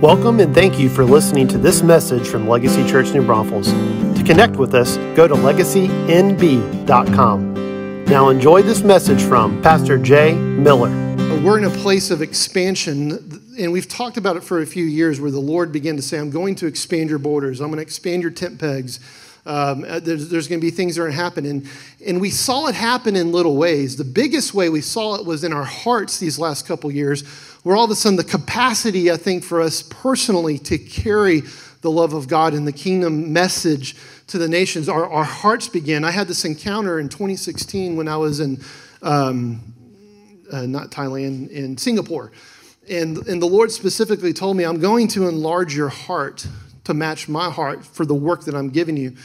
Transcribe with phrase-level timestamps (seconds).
[0.00, 3.68] Welcome and thank you for listening to this message from Legacy Church New Braunfels.
[3.68, 5.94] To connect with us, go to legacynb.com.
[8.04, 10.90] Now enjoy this message from Pastor Jay Miller.
[11.42, 15.20] We're in a place of expansion, and we've talked about it for a few years
[15.20, 17.82] where the Lord began to say, I'm going to expand your borders, I'm going to
[17.82, 18.98] expand your tent pegs.
[19.46, 21.44] Um, uh, there's, there's going to be things that are going to happen.
[21.46, 21.68] And,
[22.04, 23.96] and we saw it happen in little ways.
[23.96, 27.24] The biggest way we saw it was in our hearts these last couple years,
[27.64, 31.42] where all of a sudden the capacity, I think, for us personally to carry
[31.80, 33.96] the love of God and the kingdom message
[34.28, 36.04] to the nations, our, our hearts began.
[36.04, 38.62] I had this encounter in 2016 when I was in,
[39.02, 39.60] um,
[40.52, 42.32] uh, not Thailand, in Singapore.
[42.88, 46.46] And, and the Lord specifically told me, I'm going to enlarge your heart
[46.84, 49.16] to match my heart for the work that I'm giving you.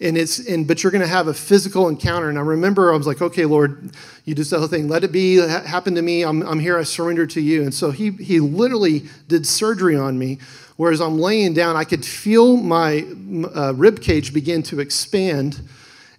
[0.00, 2.28] And it's and but you're going to have a physical encounter.
[2.28, 3.90] And I remember I was like, okay, Lord,
[4.24, 4.88] you just the whole thing.
[4.88, 5.36] Let it be.
[5.36, 6.22] Happen to me.
[6.22, 6.78] I'm, I'm here.
[6.78, 7.62] I surrender to you.
[7.62, 10.38] And so he he literally did surgery on me.
[10.76, 13.04] Whereas I'm laying down, I could feel my
[13.52, 15.60] uh, rib cage begin to expand,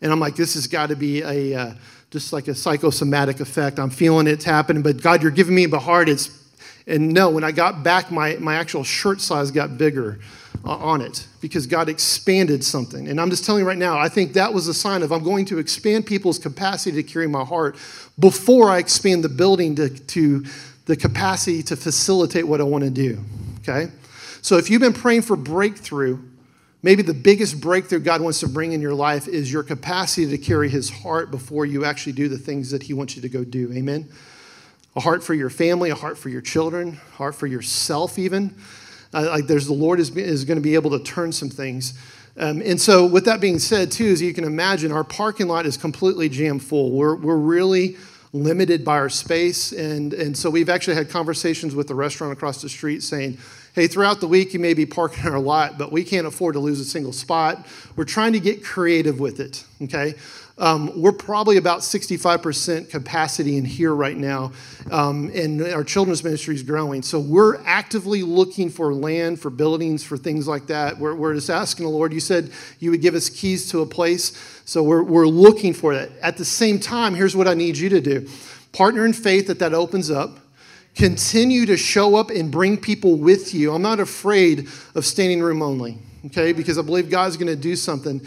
[0.01, 1.73] and I'm like, this has got to be a uh,
[2.11, 3.79] just like a psychosomatic effect.
[3.79, 6.09] I'm feeling it's happening, but God, you're giving me the heart.
[6.09, 6.37] It's
[6.85, 10.19] and no, when I got back, my my actual shirt size got bigger
[10.65, 13.07] Uh, on it because God expanded something.
[13.07, 15.23] And I'm just telling you right now, I think that was a sign of I'm
[15.23, 17.77] going to expand people's capacity to carry my heart
[18.19, 20.45] before I expand the building to, to
[20.85, 23.23] the capacity to facilitate what I want to do.
[23.59, 23.89] Okay?
[24.41, 26.19] So if you've been praying for breakthrough,
[26.83, 30.37] maybe the biggest breakthrough God wants to bring in your life is your capacity to
[30.37, 33.45] carry his heart before you actually do the things that he wants you to go
[33.45, 33.71] do.
[33.71, 34.09] Amen?
[34.95, 38.55] A heart for your family, a heart for your children, a heart for yourself, even.
[39.11, 41.93] Like there's the Lord is, is going to be able to turn some things.
[42.37, 45.65] Um, and so, with that being said, too, as you can imagine, our parking lot
[45.65, 46.91] is completely jam full.
[46.91, 47.97] We're, we're really
[48.31, 49.73] limited by our space.
[49.73, 53.39] And, and so, we've actually had conversations with the restaurant across the street saying,
[53.75, 56.59] hey, throughout the week, you may be parking our lot, but we can't afford to
[56.59, 57.67] lose a single spot.
[57.95, 60.15] We're trying to get creative with it, okay?
[60.59, 64.51] Um, we're probably about 65% capacity in here right now,
[64.91, 67.01] um, and our children's ministry is growing.
[67.01, 70.99] So we're actively looking for land, for buildings, for things like that.
[70.99, 72.11] We're, we're just asking the Lord.
[72.11, 75.95] You said you would give us keys to a place, so we're, we're looking for
[75.95, 76.11] that.
[76.21, 78.27] At the same time, here's what I need you to do
[78.73, 80.39] partner in faith that that opens up.
[80.95, 83.73] Continue to show up and bring people with you.
[83.73, 86.51] I'm not afraid of standing room only okay?
[86.51, 88.21] Because I believe God's going to do something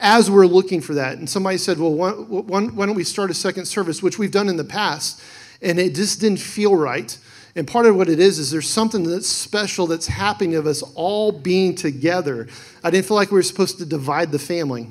[0.00, 1.18] as we're looking for that.
[1.18, 4.48] And somebody said, well, why, why, don't we start a second service, which we've done
[4.48, 5.22] in the past,
[5.62, 7.16] and it just didn't feel right.
[7.54, 10.82] And part of what it is, is there's something that's special that's happening of us
[10.94, 12.48] all being together.
[12.84, 14.90] I didn't feel like we were supposed to divide the family,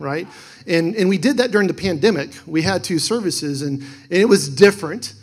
[0.00, 0.26] right?
[0.66, 2.30] And, and we did that during the pandemic.
[2.46, 5.14] We had two services, and, and it was different.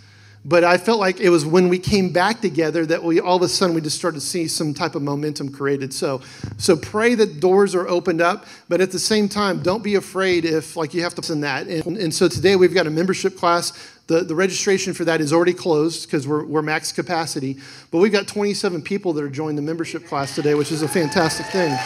[0.46, 3.42] But I felt like it was when we came back together that we all of
[3.42, 5.94] a sudden we just started to see some type of momentum created.
[5.94, 6.22] So,
[6.58, 10.46] so pray that doors are opened up, but at the same time, don't be afraid
[10.46, 11.68] if like you have to send that.
[11.68, 13.74] And, and so today we've got a membership class.
[14.08, 17.58] The, the registration for that is already closed because we're, we're max capacity.
[17.92, 20.88] But we've got 27 people that are joining the membership class today, which is a
[20.88, 21.78] fantastic thing.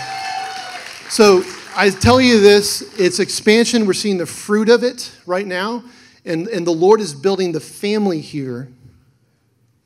[1.09, 1.43] So
[1.75, 3.87] I tell you this, it's expansion.
[3.87, 5.83] We're seeing the fruit of it right now.
[6.25, 8.71] And, and the Lord is building the family here,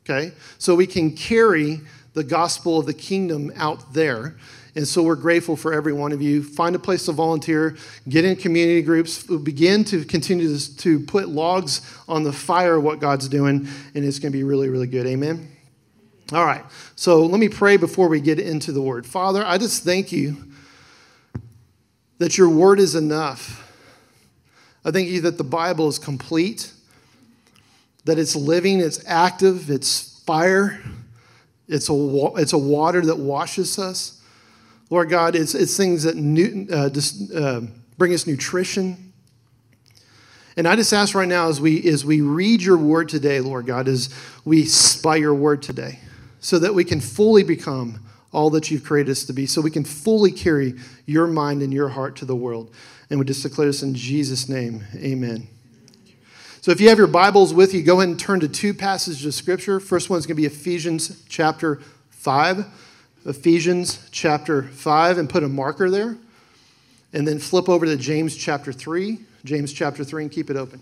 [0.04, 0.34] okay?
[0.58, 1.82] So we can carry
[2.14, 4.36] the gospel of the kingdom out there.
[4.76, 6.44] And so we're grateful for every one of you.
[6.44, 7.78] Find a place to volunteer,
[8.10, 13.00] get in community groups, begin to continue to, put logs on the fire of what
[13.00, 15.08] God's doing, and it's going to be really, really good.
[15.08, 15.50] Amen?
[16.34, 19.06] All right, so let me pray before we get into the word.
[19.06, 20.36] Father, I just thank you
[22.18, 23.65] that your word is enough
[24.86, 26.72] I think that the Bible is complete,
[28.06, 30.80] that it's living, it's active, it's fire,
[31.68, 34.22] it's a, it's a water that washes us.
[34.92, 37.62] Lord God, it's, it's things that new, uh, just, uh,
[37.98, 39.12] bring us nutrition.
[40.56, 43.66] And I just ask right now as we, as we read your word today, Lord
[43.66, 44.14] God, as
[44.46, 46.00] we spy your word today,
[46.40, 48.02] so that we can fully become
[48.32, 50.76] all that you've created us to be, so we can fully carry
[51.08, 52.72] your mind and your heart to the world.
[53.10, 54.84] And we just declare this in Jesus' name.
[54.96, 55.48] Amen.
[56.62, 59.26] So if you have your Bibles with you, go ahead and turn to two passages
[59.26, 59.80] of Scripture.
[59.80, 61.80] First one's going to be Ephesians chapter
[62.10, 62.66] 5.
[63.28, 66.18] Ephesians chapter 5, and put a marker there.
[67.14, 69.20] And then flip over to James chapter 3.
[69.44, 70.82] James chapter 3, and keep it open.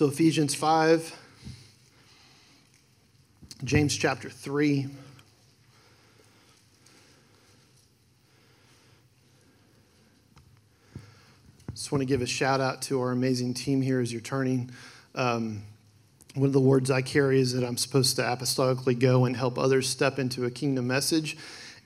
[0.00, 1.14] So, Ephesians 5,
[3.64, 4.86] James chapter 3.
[11.74, 14.70] Just want to give a shout out to our amazing team here as you're turning.
[15.14, 15.64] Um,
[16.34, 19.58] one of the words I carry is that I'm supposed to apostolically go and help
[19.58, 21.36] others step into a kingdom message.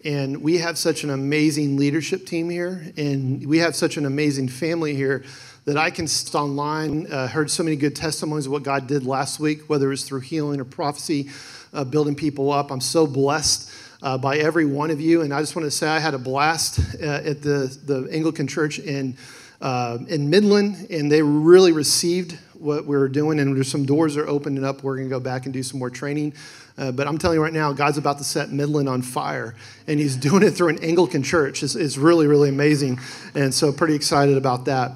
[0.05, 4.51] And we have such an amazing leadership team here, and we have such an amazing
[4.51, 5.25] family here
[5.65, 9.07] that I can sit online, uh, heard so many good testimonies of what God did
[9.07, 11.31] last week, whether it was through healing or prophecy,
[11.73, 12.71] uh, building people up.
[12.71, 13.71] I'm so blessed.
[14.03, 16.19] Uh, by every one of you, and I just want to say I had a
[16.19, 19.17] blast uh, at the, the Anglican Church in
[19.63, 23.41] uh, in Midland, and they really received what we were doing.
[23.41, 24.83] And there's some doors are opening up.
[24.83, 26.35] We're going to go back and do some more training.
[26.77, 29.55] Uh, but I'm telling you right now, God's about to set Midland on fire,
[29.87, 31.63] and He's doing it through an Anglican church.
[31.63, 33.01] It's, it's really, really amazing,
[33.35, 34.93] and so pretty excited about that.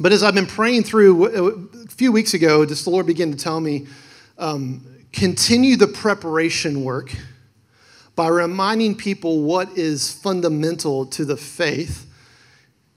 [0.00, 3.36] But as I've been praying through, a few weeks ago, just the Lord began to
[3.36, 3.86] tell me,
[4.38, 4.82] um,
[5.12, 7.14] continue the preparation work
[8.16, 12.10] by reminding people what is fundamental to the faith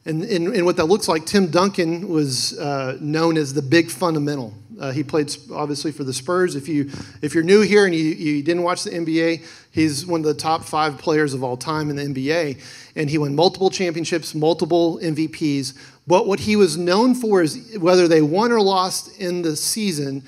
[0.06, 3.90] and, and, and, what that looks like, Tim Duncan was uh, known as the big
[3.90, 4.54] fundamental.
[4.78, 6.58] Uh, he played obviously for the Spurs.
[6.58, 6.90] If you
[7.22, 10.34] if you're new here and you, you didn't watch the NBA, he's one of the
[10.34, 12.62] top five players of all time in the NBA,
[12.98, 15.78] and he won multiple championships, multiple MVPs.
[16.06, 20.24] But what he was known for is whether they won or lost in the season,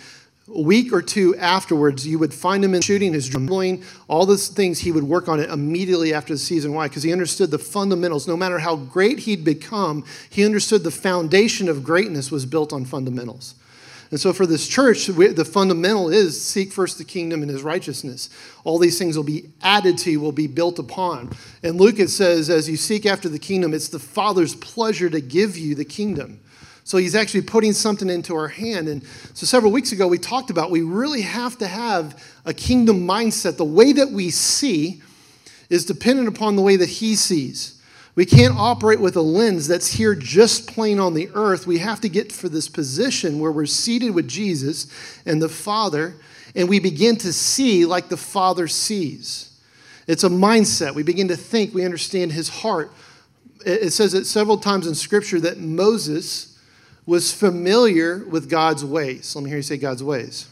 [0.48, 4.48] a week or two afterwards, you would find him in shooting, his dribbling, all those
[4.48, 4.80] things.
[4.80, 6.74] He would work on it immediately after the season.
[6.74, 6.88] Why?
[6.88, 8.27] Because he understood the fundamentals.
[8.27, 12.86] No matter how great he'd become, he understood the foundation of greatness was built on
[12.86, 13.56] fundamentals.
[14.11, 18.29] And so for this church, the fundamental is seek first the kingdom and his righteousness.
[18.63, 21.31] All these things will be added to you, will be built upon.
[21.63, 25.21] And Luke, it says, as you seek after the kingdom, it's the Father's pleasure to
[25.21, 26.39] give you the kingdom.
[26.83, 28.87] So he's actually putting something into our hand.
[28.87, 29.03] And
[29.33, 33.57] so several weeks ago, we talked about we really have to have a kingdom mindset.
[33.57, 35.01] The way that we see
[35.71, 37.75] is dependent upon the way that he sees.
[38.15, 41.67] We can't operate with a lens that's here just plain on the earth.
[41.67, 44.88] We have to get for this position where we're seated with Jesus
[45.25, 46.15] and the Father,
[46.56, 49.51] and we begin to see like the Father sees.
[50.07, 50.95] It's a mindset.
[50.95, 52.91] We begin to think, we understand his heart.
[53.65, 56.57] It says it several times in Scripture that Moses
[57.06, 59.35] was familiar with God's ways.
[59.35, 60.47] Let me hear you say God's ways.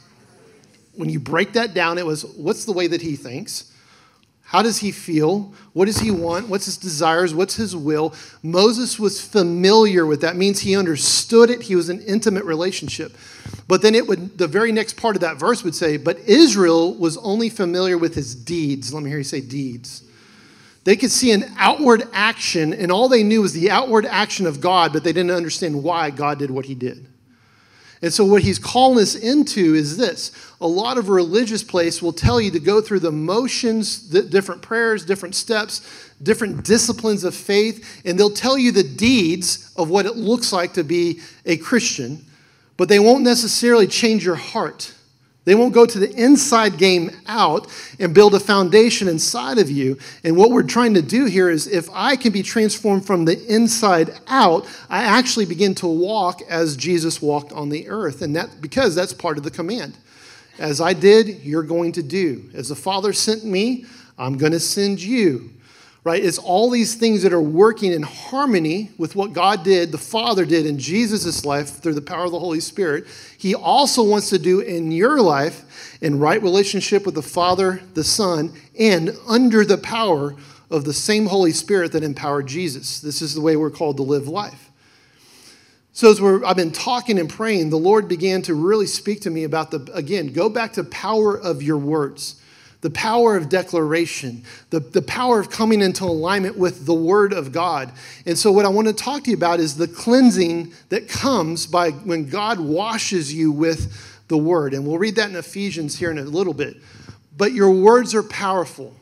[0.95, 3.72] When you break that down, it was what's the way that he thinks?
[4.53, 5.51] How does he feel?
[5.73, 6.47] What does he want?
[6.47, 7.33] What's his desires?
[7.33, 8.13] What's his will?
[8.43, 10.35] Moses was familiar with that.
[10.35, 11.63] Means he understood it.
[11.63, 13.17] He was an intimate relationship.
[13.67, 16.93] But then it would the very next part of that verse would say, but Israel
[16.93, 18.93] was only familiar with his deeds.
[18.93, 20.03] Let me hear you say deeds.
[20.83, 24.61] They could see an outward action, and all they knew was the outward action of
[24.61, 27.07] God, but they didn't understand why God did what he did.
[28.03, 32.11] And so, what he's calling us into is this a lot of religious place will
[32.11, 37.33] tell you to go through the motions, the different prayers, different steps, different disciplines of
[37.33, 41.55] faith, and they'll tell you the deeds of what it looks like to be a
[41.55, 42.25] Christian,
[42.75, 44.93] but they won't necessarily change your heart.
[45.45, 47.67] They won't go to the inside game out
[47.99, 49.97] and build a foundation inside of you.
[50.23, 53.45] And what we're trying to do here is if I can be transformed from the
[53.53, 58.21] inside out, I actually begin to walk as Jesus walked on the earth.
[58.21, 59.97] And that because that's part of the command.
[60.59, 62.49] As I did, you're going to do.
[62.53, 63.85] As the Father sent me,
[64.17, 65.49] I'm going to send you
[66.03, 66.23] right?
[66.23, 70.45] It's all these things that are working in harmony with what God did, the Father
[70.45, 73.05] did in Jesus' life through the power of the Holy Spirit.
[73.37, 78.03] He also wants to do in your life in right relationship with the Father, the
[78.03, 80.35] Son, and under the power
[80.69, 82.99] of the same Holy Spirit that empowered Jesus.
[82.99, 84.71] This is the way we're called to live life.
[85.95, 89.43] So, as I've been talking and praying, the Lord began to really speak to me
[89.43, 92.41] about the, again, go back to power of your words
[92.83, 97.53] the power of declaration, the, the power of coming into alignment with the Word of
[97.53, 97.93] God.
[98.25, 101.65] And so, what I want to talk to you about is the cleansing that comes
[101.65, 104.73] by when God washes you with the Word.
[104.73, 106.75] And we'll read that in Ephesians here in a little bit.
[107.37, 108.93] But your words are powerful.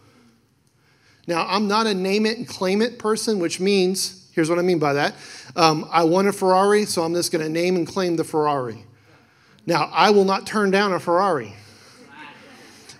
[1.26, 4.62] Now, I'm not a name it and claim it person, which means, here's what I
[4.62, 5.16] mean by that.
[5.56, 8.86] Um, I want a Ferrari, so I'm just going to name and claim the Ferrari.
[9.66, 11.56] Now, I will not turn down a Ferrari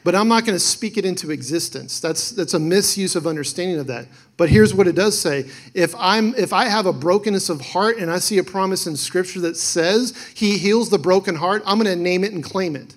[0.04, 2.00] but I'm not going to speak it into existence.
[2.00, 4.08] That's, that's a misuse of understanding of that.
[4.38, 7.98] But here's what it does say if, I'm, if I have a brokenness of heart
[7.98, 11.78] and I see a promise in Scripture that says He heals the broken heart, I'm
[11.78, 12.96] going to name it and claim it.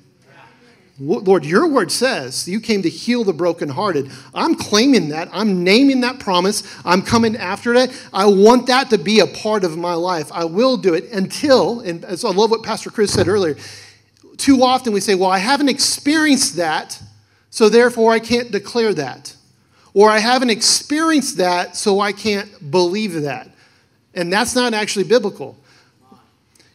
[1.00, 4.12] Lord, your word says you came to heal the brokenhearted.
[4.32, 5.28] I'm claiming that.
[5.32, 6.62] I'm naming that promise.
[6.84, 7.90] I'm coming after it.
[8.12, 10.30] I want that to be a part of my life.
[10.30, 13.56] I will do it until, and so I love what Pastor Chris said earlier,
[14.36, 17.00] too often we say, well, I haven't experienced that,
[17.50, 19.34] so therefore I can't declare that.
[19.92, 23.48] Or I haven't experienced that, so I can't believe that.
[24.14, 25.56] And that's not actually biblical.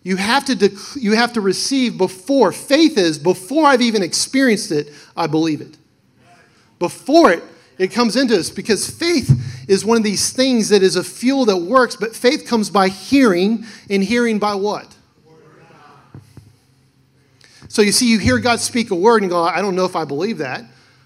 [0.04, 2.52] You have to, dec- you have to receive before.
[2.52, 5.78] Faith is before I've even experienced it, I believe it.
[6.80, 7.44] Before it,
[7.78, 9.32] it comes into us because faith
[9.68, 12.88] is one of these things that is a fuel that works, but faith comes by
[12.88, 14.96] hearing, and hearing by what?
[17.70, 19.96] So you see, you hear God speak a word and go, I don't know if
[19.96, 20.66] I believe that.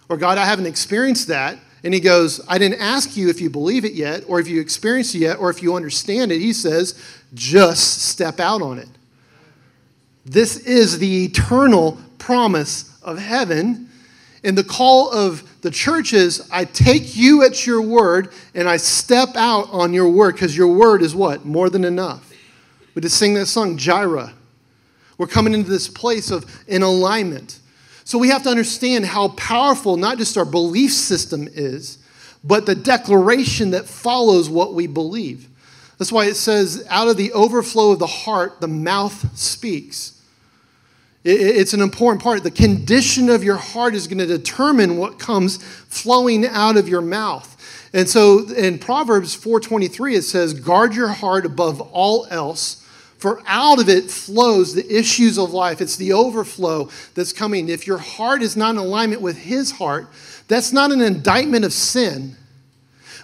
[0.10, 1.60] Or God, I haven't experienced that.
[1.84, 4.62] And he goes, I didn't ask you if you believe it yet, or if you
[4.62, 6.39] experience it yet, or if you understand it.
[6.39, 6.98] He says,
[7.34, 8.88] just step out on it.
[10.25, 13.89] This is the eternal promise of heaven.
[14.46, 18.77] And the call of the church is I take you at your word and I
[18.77, 21.43] step out on your word because your word is what?
[21.43, 22.32] More than enough.
[22.96, 24.34] We just sing that song, Jireh.
[25.17, 27.60] We're coming into this place of in alignment.
[28.05, 32.00] So we have to understand how powerful not just our belief system is,
[32.43, 35.48] but the declaration that follows what we believe.
[35.98, 40.22] That's why it says, out of the overflow of the heart, the mouth speaks.
[41.24, 42.43] It's an important part.
[42.43, 47.01] The condition of your heart is going to determine what comes flowing out of your
[47.01, 47.50] mouth.
[47.93, 52.83] And so in Proverbs 4:23 it says, "Guard your heart above all else,
[53.24, 55.80] for out of it flows the issues of life.
[55.80, 57.70] It's the overflow that's coming.
[57.70, 60.10] If your heart is not in alignment with His heart,
[60.50, 62.36] that's not an indictment of sin,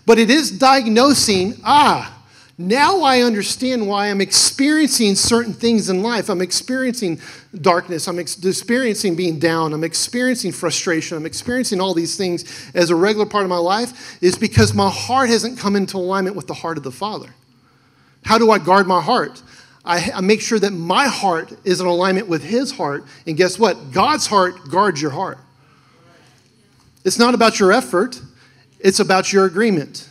[0.06, 2.18] but it is diagnosing, ah,
[2.58, 6.30] now I understand why I'm experiencing certain things in life.
[6.30, 7.20] I'm experiencing
[7.60, 8.08] darkness.
[8.08, 9.74] I'm ex- experiencing being down.
[9.74, 11.18] I'm experiencing frustration.
[11.18, 14.90] I'm experiencing all these things as a regular part of my life, is because my
[14.90, 17.34] heart hasn't come into alignment with the heart of the Father.
[18.24, 19.42] How do I guard my heart?
[19.90, 23.06] I, I make sure that my heart is in alignment with His heart.
[23.26, 23.92] And guess what?
[23.92, 25.40] God's heart guards your heart.
[27.04, 28.22] It's not about your effort,
[28.80, 30.08] it's about your agreement.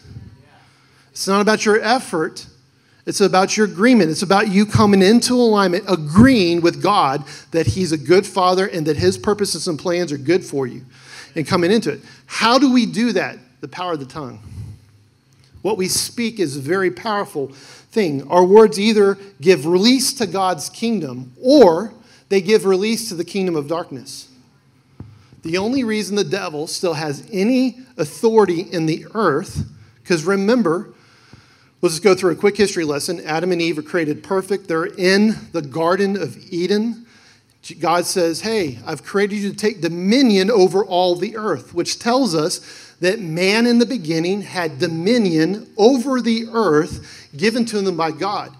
[1.12, 2.46] It's not about your effort,
[3.06, 4.10] it's about your agreement.
[4.10, 8.84] It's about you coming into alignment, agreeing with God that He's a good Father and
[8.86, 10.84] that His purposes and plans are good for you,
[11.36, 12.00] and coming into it.
[12.26, 13.38] How do we do that?
[13.60, 14.40] The power of the tongue.
[15.62, 17.52] What we speak is very powerful
[17.98, 18.22] thing.
[18.28, 21.92] Our words either give release to God's kingdom or
[22.28, 24.28] they give release to the kingdom of darkness.
[25.42, 29.64] The only reason the devil still has any authority in the earth,
[30.00, 30.94] because remember,
[31.82, 33.20] let's just go through a quick history lesson.
[33.24, 37.04] Adam and Eve are created perfect, they're in the Garden of Eden.
[37.80, 42.32] God says, Hey, I've created you to take dominion over all the earth, which tells
[42.32, 48.10] us that man in the beginning had dominion over the earth given to them by
[48.10, 48.54] God.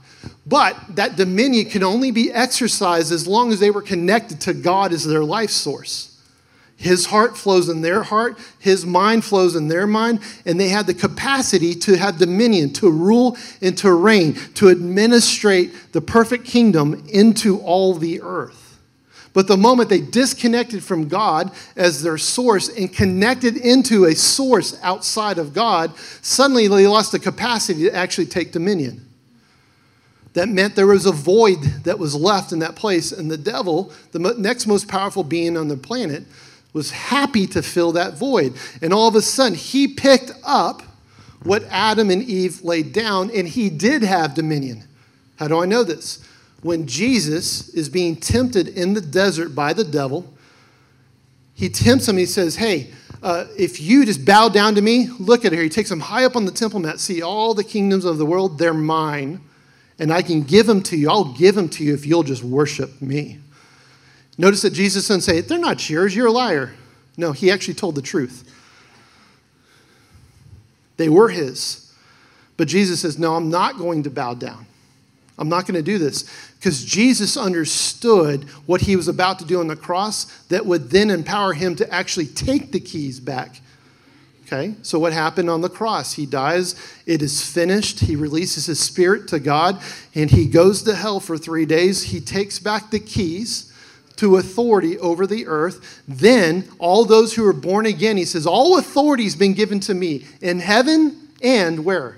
[0.47, 4.93] But that dominion can only be exercised as long as they were connected to God
[4.93, 6.19] as their life source.
[6.77, 10.87] His heart flows in their heart, his mind flows in their mind, and they had
[10.87, 17.05] the capacity to have dominion, to rule and to reign, to administrate the perfect kingdom
[17.09, 18.68] into all the earth.
[19.39, 24.77] But the moment they disconnected from God as their source and connected into a source
[24.83, 29.09] outside of God, suddenly they lost the capacity to actually take dominion.
[30.33, 33.93] That meant there was a void that was left in that place, and the devil,
[34.11, 36.25] the next most powerful being on the planet,
[36.73, 38.55] was happy to fill that void.
[38.83, 40.83] And all of a sudden, he picked up
[41.45, 44.83] what Adam and Eve laid down, and he did have dominion.
[45.37, 46.28] How do I know this?
[46.63, 50.33] When Jesus is being tempted in the desert by the devil,
[51.55, 52.17] he tempts him.
[52.17, 55.63] He says, Hey, uh, if you just bow down to me, look at her.
[55.63, 57.01] He takes him high up on the temple mount.
[57.01, 59.41] See, all the kingdoms of the world, they're mine,
[59.99, 61.11] and I can give them to you.
[61.11, 63.39] I'll give them to you if you'll just worship me.
[64.37, 66.73] Notice that Jesus doesn't say, They're not yours, you're a liar.
[67.17, 68.55] No, he actually told the truth.
[70.97, 71.93] They were his.
[72.57, 74.67] But Jesus says, No, I'm not going to bow down.
[75.39, 79.61] I'm not going to do this because Jesus understood what he was about to do
[79.61, 83.61] on the cross that would then empower him to actually take the keys back.
[84.47, 86.15] Okay, so what happened on the cross?
[86.15, 86.75] He dies,
[87.05, 88.01] it is finished.
[88.01, 89.81] He releases his spirit to God,
[90.15, 92.05] and he goes to hell for three days.
[92.05, 93.73] He takes back the keys
[94.17, 96.03] to authority over the earth.
[96.09, 99.95] Then, all those who are born again, he says, All authority has been given to
[99.95, 102.18] me in heaven and where?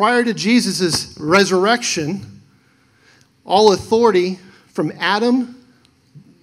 [0.00, 2.40] Prior to Jesus' resurrection,
[3.44, 4.38] all authority
[4.68, 5.62] from Adam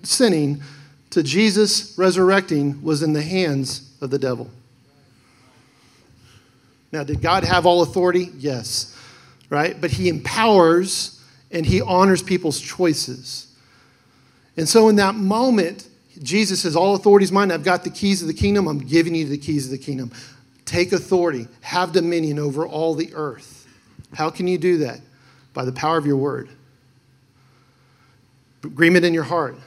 [0.03, 0.61] sinning
[1.09, 4.47] to Jesus resurrecting was in the hands of the devil.
[6.91, 8.29] Now, did God have all authority?
[8.37, 8.95] Yes.
[9.49, 9.81] Right?
[9.81, 13.57] But he empowers and he honors people's choices.
[14.55, 15.87] And so, in that moment,
[16.21, 17.51] Jesus says, All authority is mine.
[17.51, 18.67] I've got the keys of the kingdom.
[18.67, 20.11] I'm giving you the keys of the kingdom.
[20.67, 21.47] Take authority.
[21.61, 23.65] Have dominion over all the earth.
[24.13, 24.99] How can you do that?
[25.53, 26.49] By the power of your word.
[28.63, 29.57] Agreement in your heart.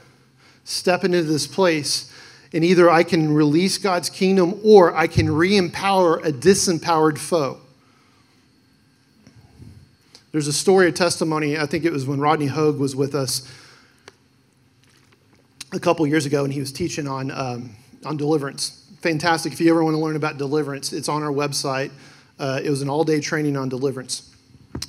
[0.65, 2.13] Step into this place,
[2.53, 7.59] and either I can release God's kingdom or I can re empower a disempowered foe.
[10.33, 13.51] There's a story, a testimony, I think it was when Rodney Hogue was with us
[15.73, 17.71] a couple years ago, and he was teaching on, um,
[18.05, 18.80] on deliverance.
[19.01, 19.55] Fantastic.
[19.55, 21.91] If you ever want to learn about deliverance, it's on our website.
[22.39, 24.31] Uh, it was an all day training on deliverance.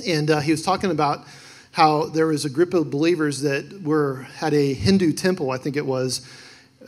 [0.06, 1.25] And uh, he was talking about
[1.72, 5.77] how there was a group of believers that were had a Hindu temple, I think
[5.77, 6.27] it was,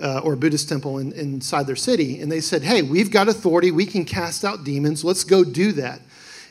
[0.01, 3.71] uh, or Buddhist temple in, inside their city, and they said, "Hey, we've got authority.
[3.71, 5.05] We can cast out demons.
[5.05, 6.01] Let's go do that."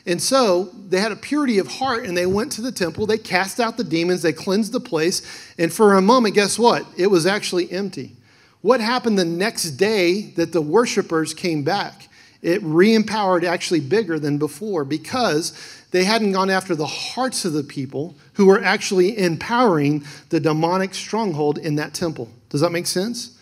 [0.07, 3.05] And so they had a purity of heart, and they went to the temple.
[3.05, 4.23] They cast out the demons.
[4.23, 5.21] They cleansed the place,
[5.59, 6.85] and for a moment, guess what?
[6.97, 8.15] It was actually empty.
[8.63, 12.07] What happened the next day that the worshipers came back?
[12.41, 15.51] It re empowered actually bigger than before because
[15.91, 20.93] they hadn't gone after the hearts of the people who were actually empowering the demonic
[20.93, 22.29] stronghold in that temple.
[22.47, 23.37] Does that make sense?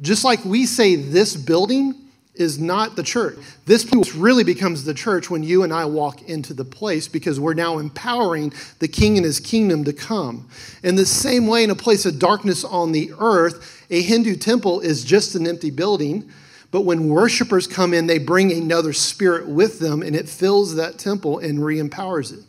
[0.00, 1.94] Just like we say this building
[2.38, 3.36] is not the church.
[3.66, 7.38] This place really becomes the church when you and I walk into the place because
[7.38, 10.48] we're now empowering the king and his kingdom to come.
[10.82, 14.80] In the same way, in a place of darkness on the earth, a Hindu temple
[14.80, 16.30] is just an empty building
[16.70, 20.98] but when worshipers come in, they bring another spirit with them and it fills that
[20.98, 22.44] temple and re empowers it.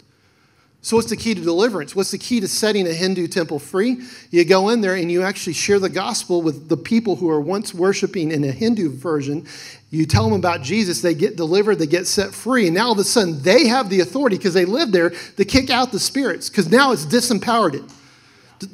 [0.81, 1.93] So, what's the key to deliverance?
[1.93, 4.01] What's the key to setting a Hindu temple free?
[4.31, 7.41] You go in there and you actually share the gospel with the people who are
[7.41, 9.45] once worshiping in a Hindu version.
[9.91, 12.91] You tell them about Jesus, they get delivered, they get set free, and now all
[12.91, 15.99] of a sudden they have the authority because they live there to kick out the
[15.99, 18.69] spirits because now it's disempowered it.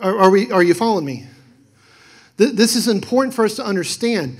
[0.00, 1.26] Are, are, we, are you following me?
[2.36, 4.38] This is important for us to understand.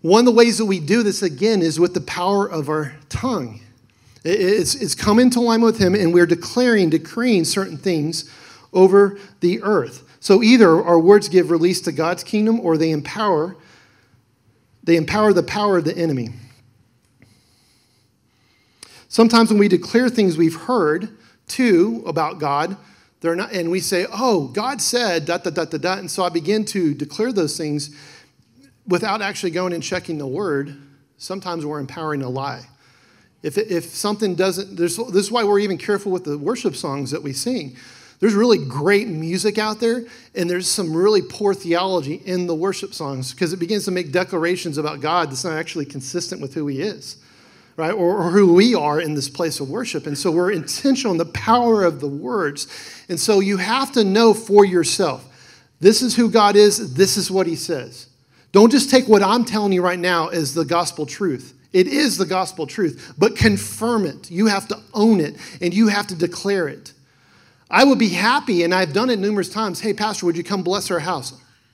[0.00, 2.94] One of the ways that we do this again is with the power of our
[3.08, 3.60] tongue.
[4.24, 8.30] It's, it's come into alignment with Him, and we're declaring, decreeing certain things
[8.72, 10.02] over the earth.
[10.20, 13.56] So either our words give release to God's kingdom, or they empower,
[14.84, 16.30] they empower the power of the enemy.
[19.08, 21.08] Sometimes when we declare things we've heard
[21.48, 22.76] too about God,
[23.20, 26.22] they're not, and we say, "Oh, God said da da da da da," and so
[26.22, 27.90] I begin to declare those things
[28.86, 30.76] without actually going and checking the word,
[31.16, 32.66] sometimes we're empowering a lie.
[33.42, 37.22] If, if something doesn't, this is why we're even careful with the worship songs that
[37.22, 37.76] we sing.
[38.24, 42.94] There's really great music out there, and there's some really poor theology in the worship
[42.94, 46.66] songs because it begins to make declarations about God that's not actually consistent with who
[46.66, 47.18] He is,
[47.76, 47.92] right?
[47.92, 50.06] Or, or who we are in this place of worship.
[50.06, 52.66] And so we're intentional in the power of the words.
[53.10, 55.22] And so you have to know for yourself
[55.80, 58.06] this is who God is, this is what He says.
[58.52, 61.52] Don't just take what I'm telling you right now as the gospel truth.
[61.74, 64.30] It is the gospel truth, but confirm it.
[64.30, 66.93] You have to own it and you have to declare it.
[67.74, 69.80] I would be happy, and I've done it numerous times.
[69.80, 71.32] Hey, Pastor, would you come bless our house?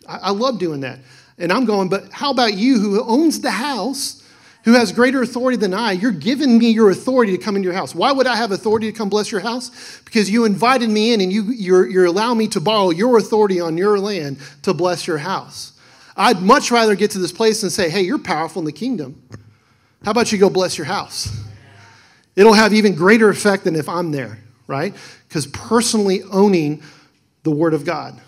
[0.08, 0.98] I, love doing that.
[1.36, 4.26] And I'm going, but how about you who owns the house,
[4.64, 5.92] who has greater authority than I?
[5.92, 7.94] You're giving me your authority to come into your house.
[7.94, 10.00] Why would I have authority to come bless your house?
[10.06, 13.60] Because you invited me in and you, you're, you're allowing me to borrow your authority
[13.60, 15.74] on your land to bless your house.
[16.16, 19.22] I'd much rather get to this place and say, hey, you're powerful in the kingdom.
[20.02, 21.28] How about you go bless your house?
[22.36, 24.38] It'll have even greater effect than if I'm there,
[24.70, 24.94] right?
[25.28, 26.83] Because personally owning
[27.42, 28.18] the Word of God.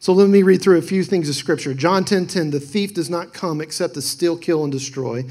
[0.00, 1.72] So let me read through a few things of Scripture.
[1.72, 5.24] John 10 10, the thief does not come except to steal, kill, and destroy.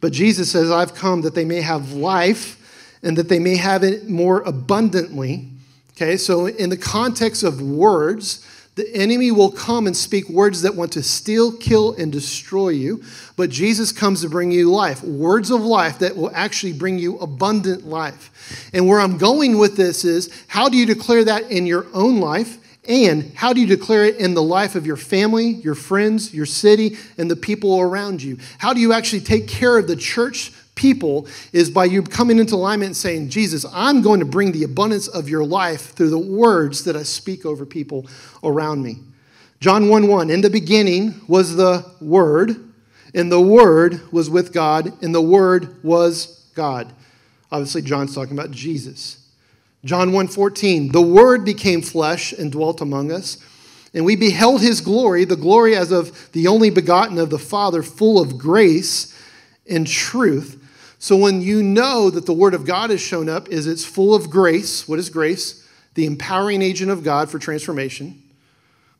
[0.00, 3.82] But Jesus says, I've come that they may have life and that they may have
[3.82, 5.48] it more abundantly.
[5.92, 10.74] Okay, so in the context of words, the enemy will come and speak words that
[10.74, 13.02] want to steal, kill, and destroy you.
[13.34, 17.18] But Jesus comes to bring you life, words of life that will actually bring you
[17.18, 18.68] abundant life.
[18.74, 22.20] And where I'm going with this is how do you declare that in your own
[22.20, 22.58] life?
[22.86, 26.46] And how do you declare it in the life of your family, your friends, your
[26.46, 28.38] city, and the people around you?
[28.58, 32.54] How do you actually take care of the church people is by you coming into
[32.54, 36.18] alignment and saying, Jesus, I'm going to bring the abundance of your life through the
[36.18, 38.06] words that I speak over people
[38.44, 38.98] around me.
[39.58, 42.56] John 1 1, in the beginning was the Word,
[43.14, 46.92] and the Word was with God, and the Word was God.
[47.50, 49.26] Obviously, John's talking about Jesus.
[49.84, 53.38] John 1 14, the Word became flesh and dwelt among us.
[53.94, 57.82] And we beheld his glory, the glory as of the only begotten of the Father,
[57.82, 59.18] full of grace
[59.68, 60.62] and truth.
[60.98, 64.14] So when you know that the Word of God has shown up, is it's full
[64.14, 64.88] of grace.
[64.88, 65.66] What is grace?
[65.94, 68.22] The empowering agent of God for transformation.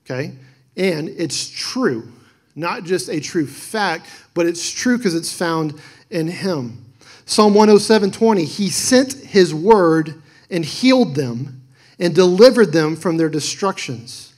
[0.04, 0.32] Okay?
[0.76, 2.12] And it's true.
[2.54, 5.80] Not just a true fact, but it's true because it's found
[6.10, 6.84] in Him.
[7.24, 11.62] Psalm 107:20, He sent His word and healed them
[11.98, 14.32] and delivered them from their destructions.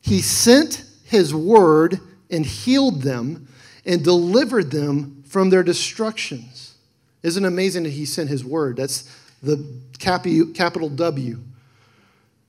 [0.00, 3.48] He sent His word and healed them
[3.84, 6.74] and delivered them from their destructions.
[7.22, 8.76] Isn't it amazing that He sent His word?
[8.76, 9.10] That's
[9.42, 9.64] the
[9.98, 11.38] capital W.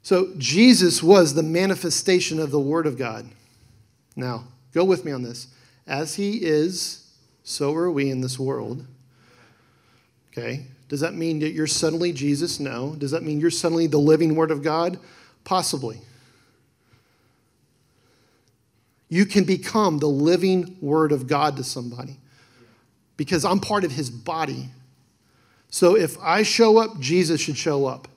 [0.02, 3.26] So Jesus was the manifestation of the Word of God.
[4.18, 4.44] Now,
[4.74, 5.48] go with me on this.
[5.88, 7.10] As He is,
[7.46, 8.86] so are we in this world.
[10.34, 10.66] Okay?
[10.90, 12.60] Does that mean that you're suddenly Jesus?
[12.60, 12.96] No.
[12.96, 15.00] Does that mean you're suddenly the living Word of God?
[15.46, 16.02] Possibly.
[19.08, 22.18] You can become the living Word of God to somebody
[23.18, 24.70] because I'm part of His body.
[25.70, 28.08] So if I show up, Jesus should show up.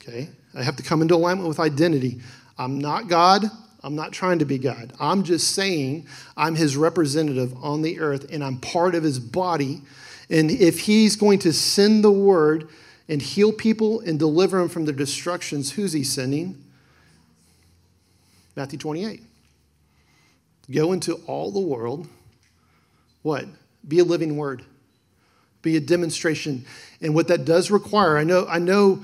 [0.00, 0.28] Okay?
[0.54, 2.20] I have to come into alignment with identity.
[2.58, 3.44] I'm not God.
[3.82, 4.92] I'm not trying to be God.
[4.98, 6.06] I'm just saying
[6.36, 9.82] I'm his representative on the earth and I'm part of his body.
[10.30, 12.68] And if he's going to send the word
[13.08, 16.64] and heal people and deliver them from their destructions, who's he sending?
[18.56, 19.20] Matthew 28.
[20.70, 22.08] Go into all the world.
[23.24, 23.46] What?
[23.88, 24.62] Be a living word.
[25.62, 26.66] Be a demonstration.
[27.00, 29.02] And what that does require, I know, I know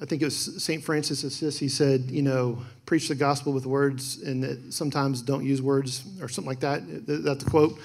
[0.00, 0.84] I think it was St.
[0.84, 5.44] Francis of Assisi said, you know, preach the gospel with words and that sometimes don't
[5.44, 6.82] use words or something like that.
[7.06, 7.80] That's the quote.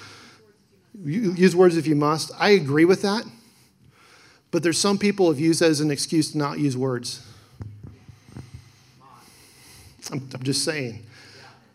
[1.03, 2.31] Use words if you must.
[2.37, 3.23] I agree with that.
[4.51, 7.25] But there's some people have used that as an excuse to not use words.
[10.11, 11.05] I'm, I'm just saying.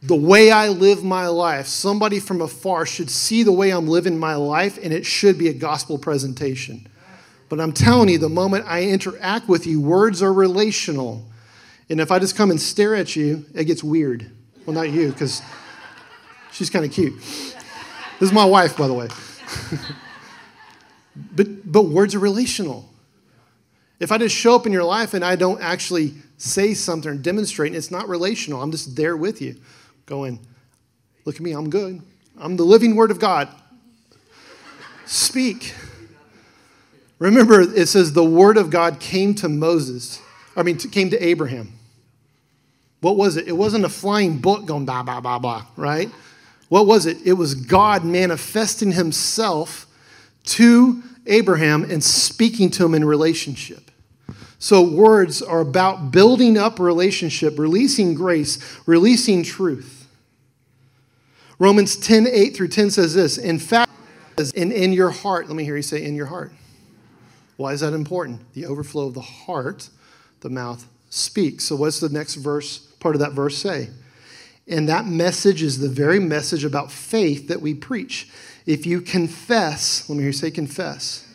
[0.04, 4.18] The way I live my life, somebody from afar should see the way I'm living
[4.18, 6.86] my life, and it should be a gospel presentation.
[7.48, 11.24] But I'm telling you, the moment I interact with you, words are relational.
[11.88, 14.30] And if I just come and stare at you, it gets weird.
[14.66, 15.40] Well, not you, because
[16.52, 17.16] she's kind of cute.
[17.18, 19.08] This is my wife, by the way.
[21.16, 22.88] but, but words are relational.
[24.00, 27.14] If I just show up in your life and I don't actually say something or
[27.14, 28.60] demonstrate, it's not relational.
[28.60, 29.56] I'm just there with you,
[30.06, 30.40] going,
[31.24, 32.02] Look at me, I'm good.
[32.38, 33.48] I'm the living word of God.
[35.06, 35.74] Speak.
[37.18, 40.20] Remember, it says the word of God came to Moses,
[40.56, 41.72] I mean, came to Abraham.
[43.00, 43.46] What was it?
[43.46, 46.10] It wasn't a flying book going blah, blah, blah, blah, right?
[46.68, 47.18] What was it?
[47.24, 49.86] It was God manifesting himself
[50.44, 53.90] to Abraham and speaking to him in relationship.
[54.58, 59.93] So, words are about building up relationship, releasing grace, releasing truth.
[61.58, 63.90] Romans 10 8 through 10 says this In fact,
[64.54, 66.52] in, in your heart, let me hear you say, in your heart.
[67.56, 68.52] Why is that important?
[68.54, 69.88] The overflow of the heart,
[70.40, 71.64] the mouth speaks.
[71.64, 73.90] So, what's the next verse, part of that verse say?
[74.66, 78.30] And that message is the very message about faith that we preach.
[78.66, 81.28] If you confess, let me hear you say confess.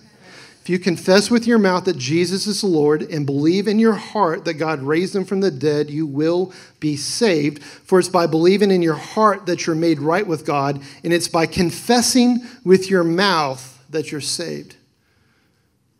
[0.69, 4.45] If you confess with your mouth that Jesus is Lord and believe in your heart
[4.45, 7.63] that God raised him from the dead, you will be saved.
[7.63, 11.27] For it's by believing in your heart that you're made right with God, and it's
[11.27, 14.75] by confessing with your mouth that you're saved.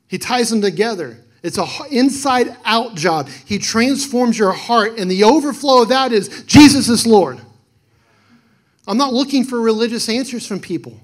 [0.07, 1.17] He ties them together.
[1.41, 3.27] It's an inside out job.
[3.45, 7.41] He transforms your heart, and the overflow of that is Jesus is Lord.
[8.87, 10.99] I'm not looking for religious answers from people.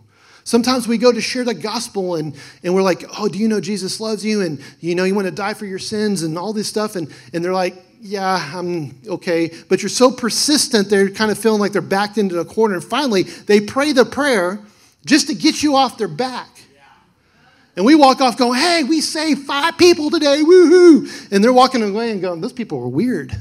[0.46, 3.60] Sometimes we go to share the gospel and, and we're like, oh, do you know
[3.60, 4.42] Jesus loves you?
[4.42, 6.96] And you know, you want to die for your sins and all this stuff.
[6.96, 9.52] And, and they're like, yeah, I'm okay.
[9.68, 12.76] But you're so persistent, they're kind of feeling like they're backed into a corner.
[12.76, 14.60] And finally, they pray the prayer
[15.04, 16.50] just to get you off their back.
[17.76, 21.32] And we walk off going, hey, we saved five people today, woohoo.
[21.32, 23.36] And they're walking away and going, those people are weird.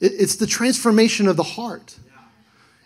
[0.00, 1.96] It's the transformation of the heart.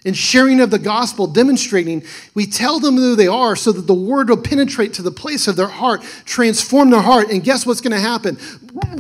[0.05, 2.03] And sharing of the gospel, demonstrating,
[2.35, 5.47] we tell them who they are so that the word will penetrate to the place
[5.47, 7.31] of their heart, transform their heart.
[7.31, 8.37] And guess what's going to happen?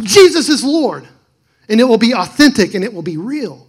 [0.03, 1.09] Jesus is Lord.
[1.69, 3.67] And it will be authentic and it will be real.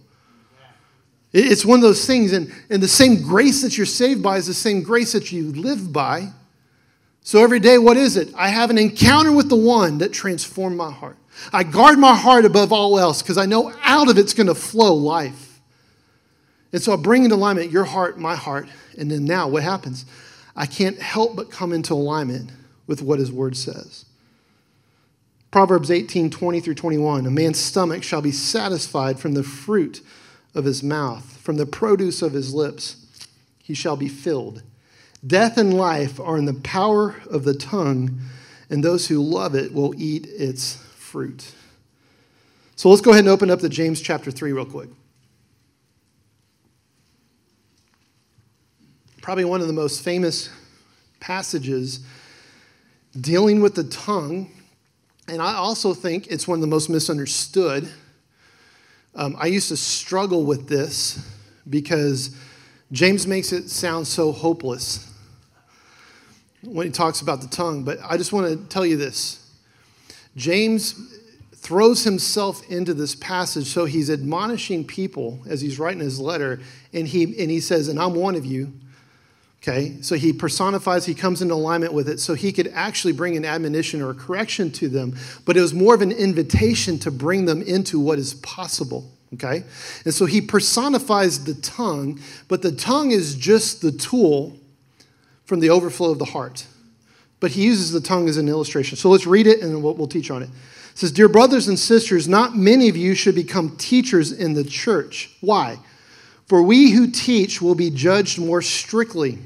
[1.32, 4.46] It's one of those things, and, and the same grace that you're saved by is
[4.46, 6.28] the same grace that you live by.
[7.22, 8.28] So every day, what is it?
[8.36, 11.16] I have an encounter with the one that transformed my heart.
[11.52, 14.54] I guard my heart above all else because I know out of it's going to
[14.54, 15.43] flow life.
[16.74, 18.68] And so I bring into alignment your heart, my heart.
[18.98, 20.04] And then now what happens?
[20.56, 22.50] I can't help but come into alignment
[22.88, 24.06] with what his word says.
[25.52, 27.26] Proverbs 18 20 through 21.
[27.26, 30.00] A man's stomach shall be satisfied from the fruit
[30.52, 33.28] of his mouth, from the produce of his lips,
[33.62, 34.64] he shall be filled.
[35.24, 38.18] Death and life are in the power of the tongue,
[38.68, 41.54] and those who love it will eat its fruit.
[42.74, 44.88] So let's go ahead and open up to James chapter 3 real quick.
[49.24, 50.50] Probably one of the most famous
[51.18, 52.00] passages
[53.18, 54.50] dealing with the tongue.
[55.28, 57.88] And I also think it's one of the most misunderstood.
[59.14, 61.26] Um, I used to struggle with this
[61.70, 62.36] because
[62.92, 65.10] James makes it sound so hopeless
[66.62, 67.82] when he talks about the tongue.
[67.82, 69.50] But I just want to tell you this
[70.36, 70.92] James
[71.54, 76.60] throws himself into this passage so he's admonishing people as he's writing his letter
[76.92, 78.70] and he and he says and i'm one of you
[79.64, 83.36] okay so he personifies he comes into alignment with it so he could actually bring
[83.36, 87.10] an admonition or a correction to them but it was more of an invitation to
[87.10, 89.64] bring them into what is possible okay
[90.04, 94.54] and so he personifies the tongue but the tongue is just the tool
[95.46, 96.66] from the overflow of the heart
[97.40, 100.06] but he uses the tongue as an illustration so let's read it and we'll, we'll
[100.06, 100.50] teach on it
[100.94, 104.62] it says, Dear brothers and sisters, not many of you should become teachers in the
[104.62, 105.28] church.
[105.40, 105.80] Why?
[106.46, 109.40] For we who teach will be judged more strictly.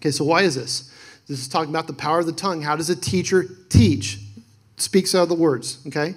[0.00, 0.90] Okay, so why is this?
[1.28, 2.62] This is talking about the power of the tongue.
[2.62, 4.18] How does a teacher teach?
[4.78, 6.14] Speaks out of the words, okay?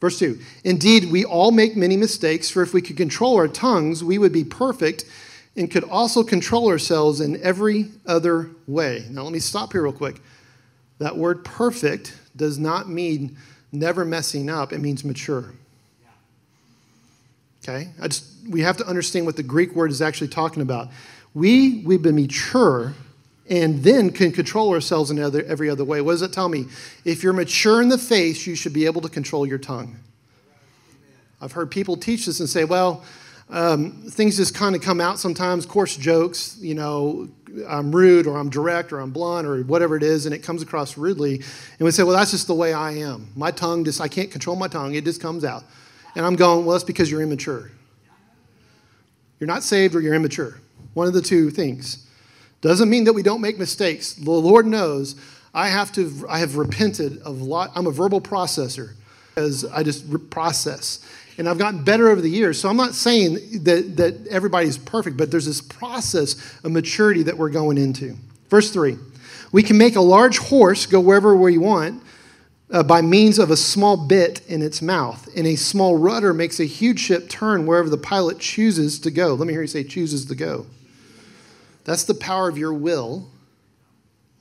[0.00, 4.04] Verse 2 Indeed, we all make many mistakes, for if we could control our tongues,
[4.04, 5.06] we would be perfect
[5.56, 9.06] and could also control ourselves in every other way.
[9.10, 10.20] Now, let me stop here real quick.
[10.98, 13.36] That word perfect does not mean
[13.70, 15.52] never messing up, it means mature.
[17.62, 17.88] Okay?
[18.00, 20.88] I just, we have to understand what the Greek word is actually talking about.
[21.34, 22.94] We, we've been mature
[23.48, 26.00] and then can control ourselves in other, every other way.
[26.00, 26.66] What does it tell me?
[27.04, 29.96] If you're mature in the faith, you should be able to control your tongue.
[31.40, 33.04] I've heard people teach this and say, well,
[33.50, 37.28] um, things just kind of come out sometimes, coarse jokes, you know,
[37.68, 40.62] I'm rude or I'm direct or I'm blunt or whatever it is, and it comes
[40.62, 41.34] across rudely.
[41.34, 43.28] And we say, well, that's just the way I am.
[43.36, 45.64] My tongue just, I can't control my tongue, it just comes out.
[46.14, 47.70] And I'm going, well, that's because you're immature.
[49.38, 50.60] You're not saved or you're immature.
[50.94, 52.06] One of the two things.
[52.60, 54.12] Doesn't mean that we don't make mistakes.
[54.12, 55.16] The Lord knows
[55.54, 57.72] I have to, I have repented of a lot.
[57.74, 58.92] I'm a verbal processor
[59.36, 61.04] as I just process
[61.38, 62.60] and I've gotten better over the years.
[62.60, 67.36] So I'm not saying that, that everybody's perfect, but there's this process of maturity that
[67.36, 68.16] we're going into.
[68.48, 68.98] Verse 3
[69.50, 72.02] We can make a large horse go wherever we want
[72.70, 76.60] uh, by means of a small bit in its mouth, and a small rudder makes
[76.60, 79.34] a huge ship turn wherever the pilot chooses to go.
[79.34, 80.66] Let me hear you say, chooses to go.
[81.84, 83.28] That's the power of your will.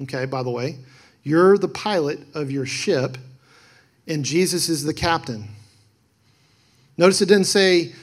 [0.04, 0.78] Okay, by the way,
[1.24, 3.18] you're the pilot of your ship,
[4.08, 5.48] and Jesus is the captain.
[6.98, 7.94] Notice it didn't say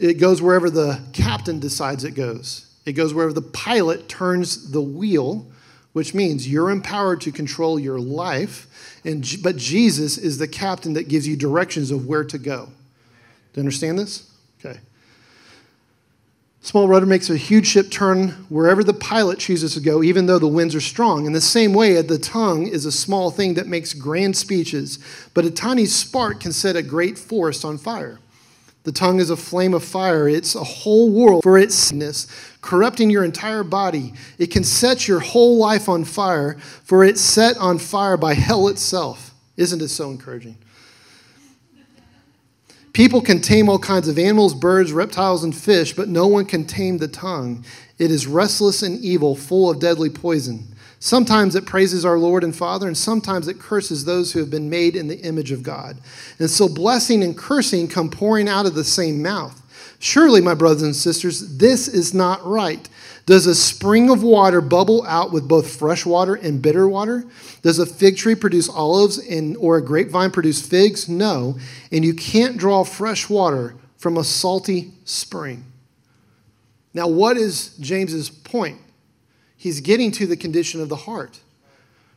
[0.00, 2.66] it goes wherever the captain decides it goes.
[2.84, 5.46] It goes wherever the pilot turns the wheel,
[5.92, 11.08] which means you're empowered to control your life, and, but Jesus is the captain that
[11.08, 12.66] gives you directions of where to go.
[12.66, 14.30] Do you understand this?
[14.58, 14.78] Okay.
[16.64, 20.38] Small rudder makes a huge ship turn wherever the pilot chooses to go, even though
[20.38, 21.26] the winds are strong.
[21.26, 25.00] In the same way, the tongue is a small thing that makes grand speeches,
[25.34, 28.20] but a tiny spark can set a great forest on fire.
[28.84, 30.28] The tongue is a flame of fire.
[30.28, 32.28] It's a whole world for its sickness,
[32.60, 34.12] corrupting your entire body.
[34.38, 38.68] It can set your whole life on fire, for it's set on fire by hell
[38.68, 39.34] itself.
[39.56, 40.58] Isn't it so encouraging?
[42.92, 46.66] People can tame all kinds of animals, birds, reptiles, and fish, but no one can
[46.66, 47.64] tame the tongue.
[47.98, 50.66] It is restless and evil, full of deadly poison.
[50.98, 54.70] Sometimes it praises our Lord and Father, and sometimes it curses those who have been
[54.70, 55.96] made in the image of God.
[56.38, 59.60] And so blessing and cursing come pouring out of the same mouth.
[59.98, 62.88] Surely, my brothers and sisters, this is not right.
[63.24, 67.24] Does a spring of water bubble out with both fresh water and bitter water?
[67.62, 71.08] Does a fig tree produce olives and, or a grapevine produce figs?
[71.08, 71.56] No.
[71.92, 75.64] And you can't draw fresh water from a salty spring.
[76.94, 78.78] Now, what is James's point?
[79.56, 81.40] He's getting to the condition of the heart.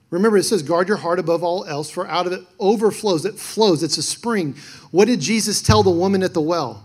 [0.10, 3.36] Remember, it says, guard your heart above all else, for out of it overflows, it
[3.36, 4.56] flows, it's a spring.
[4.92, 6.84] What did Jesus tell the woman at the well?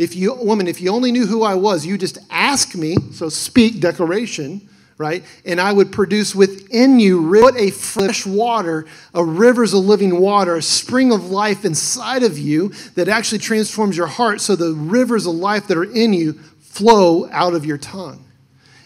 [0.00, 3.28] If you, woman, if you only knew who I was, you just ask me, so
[3.28, 5.22] speak, declaration, right?
[5.44, 10.56] And I would produce within you what a fresh water, a rivers of living water,
[10.56, 15.26] a spring of life inside of you that actually transforms your heart so the rivers
[15.26, 18.24] of life that are in you flow out of your tongue.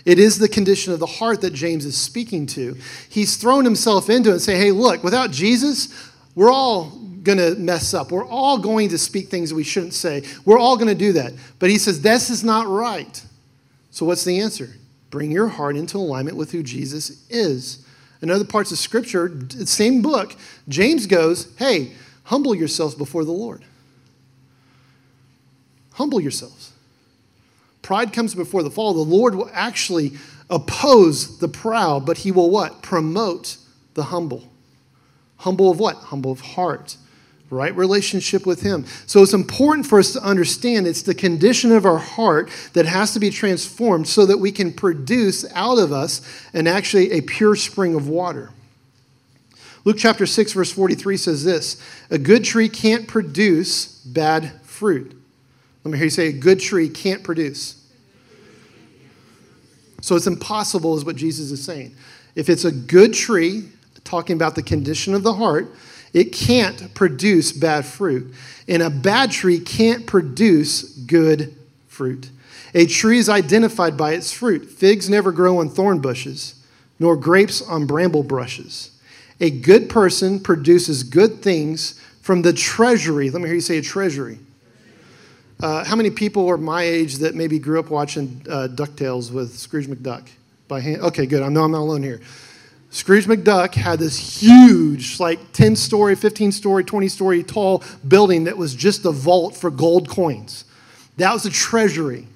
[0.04, 2.76] It is the condition of the heart that James is speaking to.
[3.08, 5.94] He's thrown himself into it and say, hey, look, without Jesus,
[6.34, 8.12] we're all going to mess up.
[8.12, 10.22] We're all going to speak things we shouldn't say.
[10.44, 11.32] We're all going to do that.
[11.58, 13.24] But he says, this is not right.
[13.90, 14.70] So, what's the answer?
[15.10, 17.86] Bring your heart into alignment with who Jesus is.
[18.22, 20.36] In other parts of Scripture, same book,
[20.68, 21.92] James goes, hey,
[22.24, 23.64] Humble yourselves before the Lord.
[25.92, 26.72] Humble yourselves.
[27.82, 28.94] Pride comes before the fall.
[28.94, 30.12] The Lord will actually
[30.48, 32.82] oppose the proud, but he will what?
[32.82, 33.58] Promote
[33.92, 34.50] the humble.
[35.36, 35.96] Humble of what?
[35.96, 36.96] Humble of heart.
[37.54, 38.84] Right relationship with him.
[39.06, 43.12] So it's important for us to understand it's the condition of our heart that has
[43.12, 46.20] to be transformed so that we can produce out of us
[46.52, 48.50] and actually a pure spring of water.
[49.84, 55.16] Luke chapter 6, verse 43 says this A good tree can't produce bad fruit.
[55.84, 57.80] Let me hear you say, A good tree can't produce.
[60.00, 61.94] So it's impossible, is what Jesus is saying.
[62.34, 63.68] If it's a good tree,
[64.02, 65.72] talking about the condition of the heart,
[66.14, 68.32] it can't produce bad fruit.
[68.66, 71.54] And a bad tree can't produce good
[71.88, 72.30] fruit.
[72.72, 74.70] A tree is identified by its fruit.
[74.70, 76.54] Figs never grow on thorn bushes,
[76.98, 78.92] nor grapes on bramble brushes.
[79.40, 83.30] A good person produces good things from the treasury.
[83.30, 84.38] Let me hear you say a treasury.
[85.60, 89.56] Uh, how many people are my age that maybe grew up watching uh, DuckTales with
[89.56, 90.28] Scrooge McDuck?
[90.66, 91.02] By hand?
[91.02, 91.42] Okay, good.
[91.42, 92.20] I know I'm not alone here.
[92.94, 98.56] Scrooge McDuck had this huge, like 10 story, 15 story, 20 story tall building that
[98.56, 100.64] was just a vault for gold coins.
[101.16, 102.28] That was a treasury.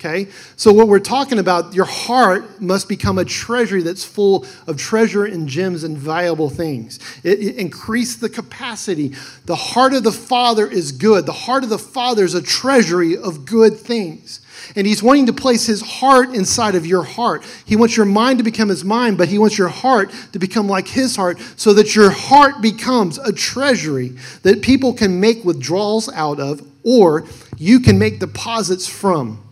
[0.00, 0.28] Okay?
[0.56, 5.24] So, what we're talking about, your heart must become a treasury that's full of treasure
[5.24, 6.98] and gems and valuable things.
[7.22, 9.14] It, it increase the capacity.
[9.44, 11.26] The heart of the Father is good.
[11.26, 14.40] The heart of the Father is a treasury of good things.
[14.74, 17.44] And He's wanting to place His heart inside of your heart.
[17.64, 20.66] He wants your mind to become His mind, but He wants your heart to become
[20.66, 26.08] like His heart so that your heart becomes a treasury that people can make withdrawals
[26.12, 29.42] out of or you can make deposits from.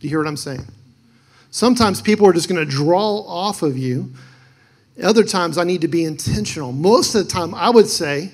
[0.00, 0.66] Do you hear what I'm saying?
[1.50, 4.12] Sometimes people are just going to draw off of you.
[5.02, 6.72] Other times, I need to be intentional.
[6.72, 8.32] Most of the time, I would say,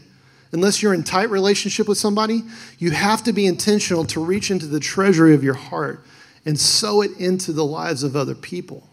[0.53, 2.43] unless you're in tight relationship with somebody,
[2.79, 6.05] you have to be intentional to reach into the treasury of your heart
[6.45, 8.89] and sow it into the lives of other people.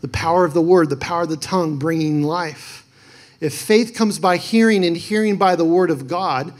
[0.00, 2.86] The power of the word, the power of the tongue bringing life.
[3.40, 6.52] If faith comes by hearing and hearing by the word of God,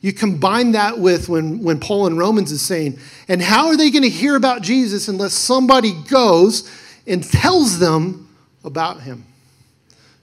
[0.00, 3.90] you combine that with when, when Paul in Romans is saying, and how are they
[3.90, 6.70] going to hear about Jesus unless somebody goes
[7.06, 8.28] and tells them
[8.64, 9.24] about him?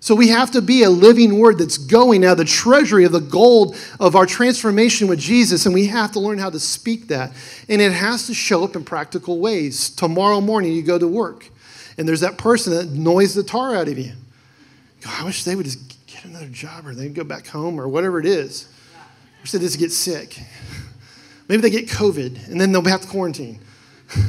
[0.06, 3.20] So we have to be a living word that's going now, the treasury of the
[3.20, 7.32] gold of our transformation with Jesus, and we have to learn how to speak that.
[7.68, 9.90] And it has to show up in practical ways.
[9.90, 11.50] Tomorrow morning, you go to work,
[11.98, 14.12] and there's that person that annoys the tar out of you.
[15.02, 17.88] God, I wish they would just get another job or they'd go back home or
[17.88, 18.70] whatever it is
[19.52, 20.40] they just get sick.
[21.48, 23.60] Maybe they get COVID and then they'll have to quarantine.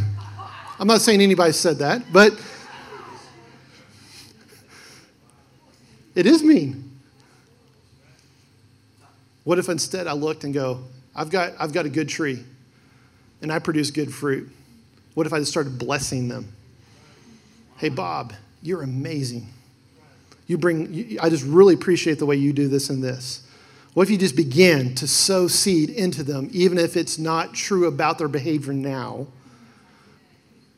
[0.79, 2.33] I'm not saying anybody said that, but
[6.17, 6.91] it is mean.
[9.45, 10.83] What if instead I looked and go,
[11.15, 12.43] I've got, I've got a good tree
[13.41, 14.51] and I produce good fruit?
[15.15, 16.53] What if I just started blessing them?
[17.77, 19.47] Hey, Bob, you're amazing.
[20.49, 23.47] You bring, I just really appreciate the way you do this and this.
[23.95, 27.87] What if you just begin to sow seed into them, even if it's not true
[27.87, 29.27] about their behavior now?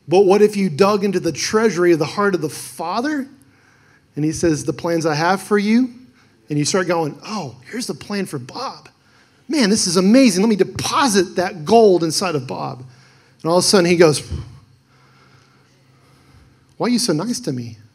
[0.07, 3.27] But what if you dug into the treasury of the heart of the Father
[4.15, 5.93] and He says, The plans I have for you?
[6.49, 8.89] And you start going, Oh, here's the plan for Bob.
[9.47, 10.43] Man, this is amazing.
[10.43, 12.83] Let me deposit that gold inside of Bob.
[13.41, 14.27] And all of a sudden he goes,
[16.77, 17.77] Why are you so nice to me?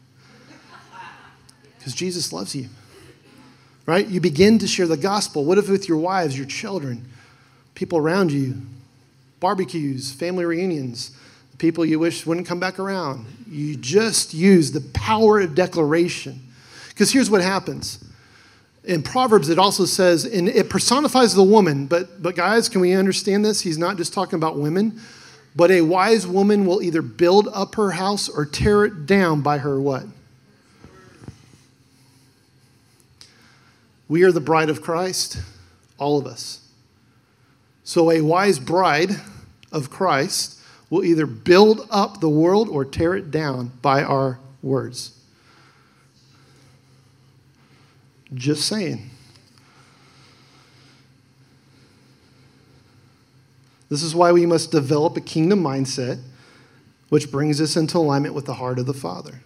[1.79, 2.71] Because Jesus loves you
[3.87, 4.07] right?
[4.07, 5.45] You begin to share the gospel.
[5.45, 7.07] What if with your wives, your children,
[7.75, 8.57] people around you,
[9.41, 11.17] barbecues, family reunions,
[11.59, 13.27] people you wish wouldn't come back around?
[13.49, 16.41] You just use the power of declaration.
[16.89, 18.05] Because here's what happens.
[18.85, 22.93] In Proverbs, it also says, and it personifies the woman, but, but guys, can we
[22.93, 23.63] understand this?
[23.63, 25.01] He's not just talking about women,
[25.57, 29.59] but a wise woman will either build up her house or tear it down by
[29.59, 30.05] her what?
[34.09, 35.39] We are the bride of Christ,
[35.99, 36.61] all of us.
[37.85, 39.11] So, a wise bride
[39.73, 40.61] of Christ
[40.95, 45.19] will either build up the world or tear it down by our words.
[48.33, 49.11] Just saying.
[53.89, 56.21] This is why we must develop a kingdom mindset,
[57.09, 59.41] which brings us into alignment with the heart of the Father.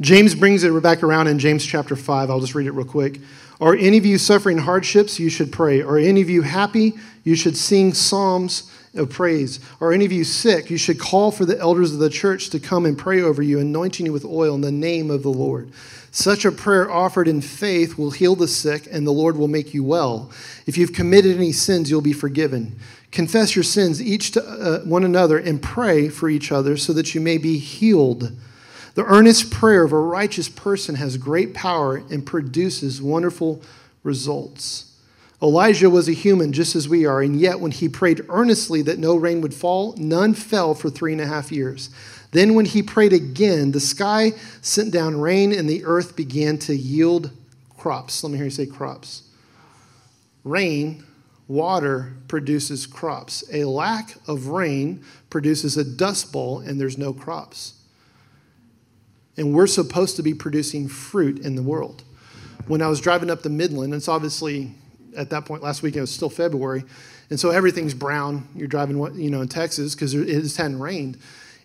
[0.00, 2.28] James brings it back around in James chapter 5.
[2.28, 3.20] I'll just read it real quick.
[3.60, 5.18] Are any of you suffering hardships?
[5.18, 5.80] You should pray.
[5.80, 6.92] Are any of you happy?
[7.24, 9.58] You should sing psalms of praise.
[9.80, 10.68] Are any of you sick?
[10.68, 13.58] You should call for the elders of the church to come and pray over you,
[13.58, 15.72] anointing you with oil in the name of the Lord.
[16.10, 19.72] Such a prayer offered in faith will heal the sick, and the Lord will make
[19.72, 20.30] you well.
[20.66, 22.78] If you've committed any sins, you'll be forgiven.
[23.12, 27.14] Confess your sins each to uh, one another and pray for each other so that
[27.14, 28.32] you may be healed.
[28.96, 33.62] The earnest prayer of a righteous person has great power and produces wonderful
[34.02, 34.96] results.
[35.42, 38.98] Elijah was a human just as we are, and yet when he prayed earnestly that
[38.98, 41.90] no rain would fall, none fell for three and a half years.
[42.30, 44.32] Then, when he prayed again, the sky
[44.62, 47.30] sent down rain and the earth began to yield
[47.76, 48.24] crops.
[48.24, 49.24] Let me hear you say crops.
[50.42, 51.04] Rain,
[51.48, 53.44] water produces crops.
[53.52, 57.74] A lack of rain produces a dust bowl, and there's no crops.
[59.36, 62.02] And we're supposed to be producing fruit in the world.
[62.66, 64.74] When I was driving up the Midland, it's obviously
[65.16, 66.84] at that point last week, it was still February.
[67.30, 68.48] And so everything's brown.
[68.54, 71.18] You're driving, you know, in Texas because it just hadn't rained.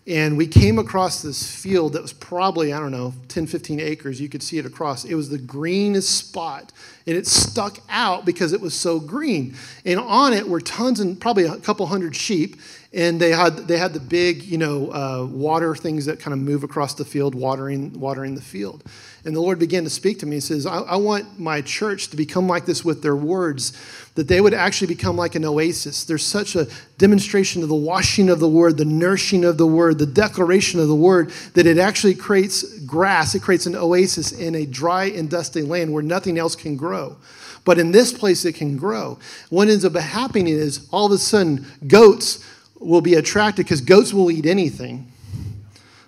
[0.04, 4.20] And we came across this field that was probably, I don't know, 10, 15 acres.
[4.20, 5.04] You could see it across.
[5.04, 6.72] It was the greenest spot.
[7.06, 9.54] And it stuck out because it was so green.
[9.84, 12.56] And on it were tons and probably a couple hundred sheep
[12.94, 16.40] and they had they had the big you know uh, water things that kind of
[16.40, 18.84] move across the field watering watering the field.
[19.24, 22.08] And the lord began to speak to me he says I, I, want my church
[22.08, 23.72] to become like this with their words
[24.14, 26.04] that they would actually become like an oasis.
[26.04, 26.66] There's such a
[26.98, 30.88] demonstration of the washing of the word the nourishing of the word the declaration of
[30.88, 33.34] the word that it actually creates grass.
[33.34, 37.16] It creates an oasis in a dry and dusty land where nothing else can grow.
[37.64, 39.18] But in this place it can grow.
[39.48, 42.44] What ends up happening is all of a sudden goats
[42.84, 45.10] will be attracted because goats will eat anything.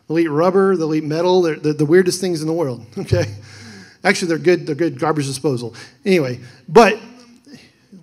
[0.08, 3.34] They'll eat rubber, they'll eat metal, they're, they're, the weirdest things in the world, okay?
[4.02, 5.74] Actually, they're good, they're good garbage disposal.
[6.04, 6.98] Anyway, but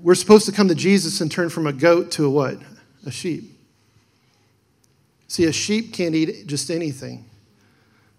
[0.01, 2.57] we're supposed to come to Jesus and turn from a goat to a what?
[3.05, 3.57] A sheep.
[5.27, 7.25] See, a sheep can't eat just anything.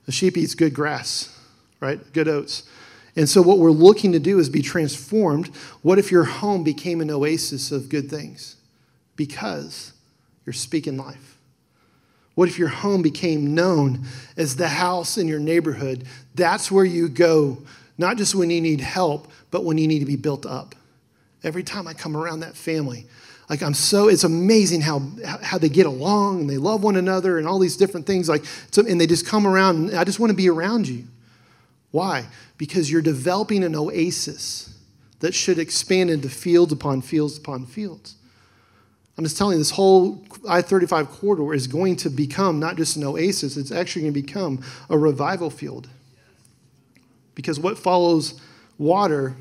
[0.06, 1.36] A sheep eats good grass,
[1.80, 2.00] right?
[2.12, 2.68] Good oats.
[3.16, 5.48] And so, what we're looking to do is be transformed.
[5.82, 8.56] What if your home became an oasis of good things?
[9.16, 9.92] Because
[10.46, 11.38] you're speaking life?
[12.34, 14.04] What if your home became known
[14.36, 16.06] as the house in your neighborhood?
[16.34, 17.58] That's where you go,
[17.98, 20.74] not just when you need help, but when you need to be built up.
[21.44, 23.06] Every time I come around that family,
[23.50, 25.02] like I'm so, it's amazing how,
[25.42, 28.28] how they get along and they love one another and all these different things.
[28.28, 28.44] Like,
[28.76, 31.04] and they just come around and I just want to be around you.
[31.90, 32.24] Why?
[32.56, 34.78] Because you're developing an oasis
[35.20, 38.16] that should expand into fields upon fields upon fields.
[39.18, 42.96] I'm just telling you, this whole I 35 corridor is going to become not just
[42.96, 45.88] an oasis, it's actually going to become a revival field.
[47.34, 48.40] Because what follows
[48.78, 49.36] water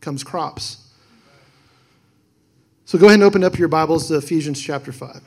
[0.00, 0.88] comes crops.
[2.84, 5.22] So go ahead and open up your Bibles to Ephesians chapter 5.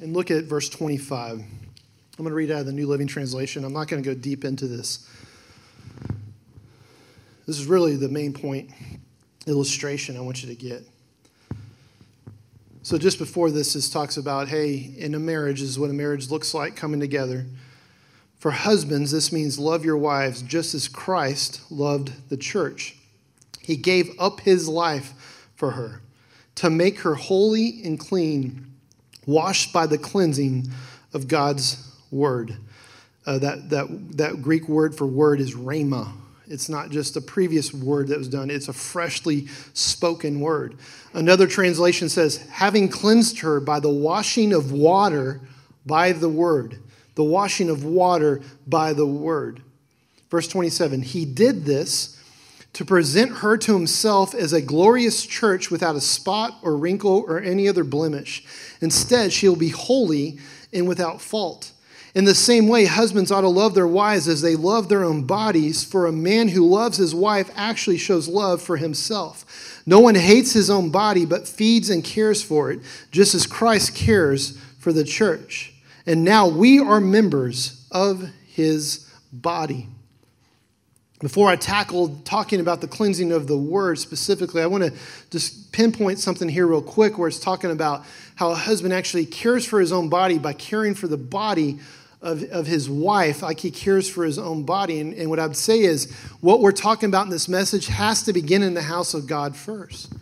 [0.00, 1.38] And look at verse 25.
[1.38, 1.46] I'm
[2.16, 3.64] going to read out of the New Living Translation.
[3.64, 5.08] I'm not going to go deep into this.
[7.48, 8.68] This is really the main point
[9.46, 10.84] illustration I want you to get.
[12.82, 16.30] So, just before this, this talks about hey, in a marriage, is what a marriage
[16.30, 17.46] looks like coming together.
[18.36, 22.96] For husbands, this means love your wives just as Christ loved the church.
[23.62, 26.02] He gave up his life for her
[26.56, 28.74] to make her holy and clean,
[29.24, 30.66] washed by the cleansing
[31.14, 32.58] of God's word.
[33.24, 33.86] Uh, that, that,
[34.18, 36.12] that Greek word for word is rhema,
[36.48, 40.76] it's not just a previous word that was done, it's a freshly spoken word.
[41.12, 45.40] Another translation says, having cleansed her by the washing of water
[45.86, 46.78] by the word.
[47.14, 49.62] The washing of water by the word.
[50.30, 52.22] Verse 27 He did this
[52.74, 57.40] to present her to himself as a glorious church without a spot or wrinkle or
[57.40, 58.44] any other blemish.
[58.80, 60.38] Instead, she'll be holy
[60.72, 61.72] and without fault.
[62.14, 65.24] In the same way, husbands ought to love their wives as they love their own
[65.24, 69.82] bodies, for a man who loves his wife actually shows love for himself.
[69.86, 72.80] No one hates his own body, but feeds and cares for it,
[73.10, 75.74] just as Christ cares for the church.
[76.06, 79.88] And now we are members of his body.
[81.20, 84.92] Before I tackle talking about the cleansing of the word specifically, I want to
[85.30, 88.04] just pinpoint something here real quick where it's talking about
[88.36, 91.80] how a husband actually cares for his own body by caring for the body
[92.22, 95.00] of, of his wife like he cares for his own body.
[95.00, 98.32] And, and what I'd say is what we're talking about in this message has to
[98.32, 100.12] begin in the house of God first.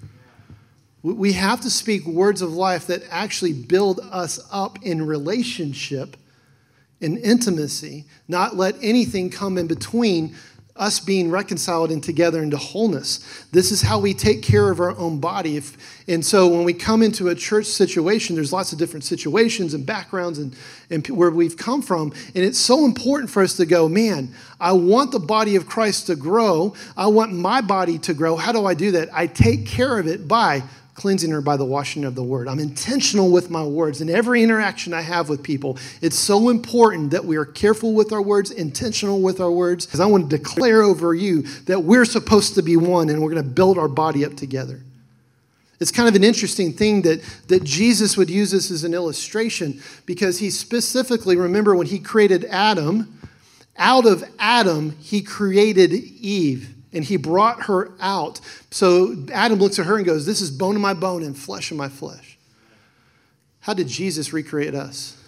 [1.02, 6.16] We have to speak words of life that actually build us up in relationship,
[7.02, 10.34] in intimacy, not let anything come in between
[10.78, 13.44] us being reconciled and together into wholeness.
[13.52, 15.56] This is how we take care of our own body.
[15.56, 15.76] If,
[16.08, 19.84] and so when we come into a church situation, there's lots of different situations and
[19.84, 20.54] backgrounds and,
[20.90, 22.12] and where we've come from.
[22.34, 26.06] And it's so important for us to go, man, I want the body of Christ
[26.06, 26.74] to grow.
[26.96, 28.36] I want my body to grow.
[28.36, 29.08] How do I do that?
[29.12, 30.62] I take care of it by
[30.96, 32.48] cleansing her by the washing of the word.
[32.48, 35.78] I'm intentional with my words in every interaction I have with people.
[36.00, 40.00] It's so important that we are careful with our words, intentional with our words, because
[40.00, 43.44] I want to declare over you that we're supposed to be one and we're going
[43.44, 44.80] to build our body up together.
[45.78, 49.82] It's kind of an interesting thing that, that Jesus would use this as an illustration
[50.06, 53.20] because he specifically, remember when he created Adam,
[53.76, 58.40] out of Adam, he created Eve and he brought her out.
[58.70, 61.70] So Adam looks at her and goes, This is bone of my bone and flesh
[61.70, 62.38] of my flesh.
[63.60, 65.20] How did Jesus recreate us?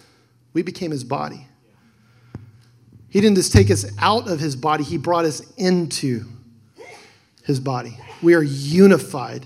[0.53, 1.47] We became his body.
[3.09, 6.25] He didn't just take us out of his body, he brought us into
[7.43, 7.97] his body.
[8.21, 9.45] We are unified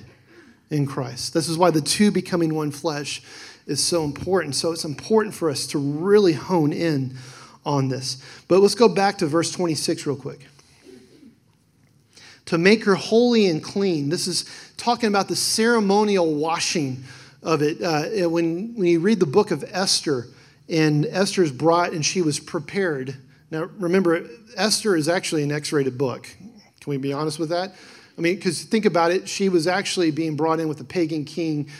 [0.70, 1.34] in Christ.
[1.34, 3.22] This is why the two becoming one flesh
[3.66, 4.55] is so important.
[4.55, 7.16] So it's important for us to really hone in
[7.66, 8.22] on this.
[8.47, 10.41] But let's go back to verse 26 real quick
[12.54, 14.10] to make her holy and clean.
[14.10, 14.45] This is
[14.78, 17.04] talking about the ceremonial washing
[17.41, 17.82] of it.
[17.82, 20.28] Uh, when, when you read the book of Esther,
[20.70, 23.16] and Esther's brought and she was prepared.
[23.49, 26.28] Now, remember, Esther is actually an X rated book.
[26.80, 27.74] Can we be honest with that?
[28.20, 31.26] I mean, because think about it, she was actually being brought in with a pagan
[31.26, 31.72] king,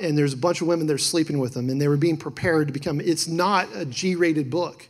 [0.00, 2.68] and there's a bunch of women there sleeping with them, and they were being prepared
[2.68, 2.98] to become.
[2.98, 4.88] It's not a G rated book.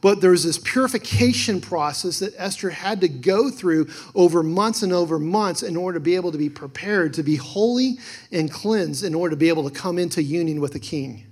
[0.00, 4.92] But there was this purification process that Esther had to go through over months and
[4.92, 7.98] over months in order to be able to be prepared to be holy
[8.30, 11.24] and cleansed in order to be able to come into union with the king.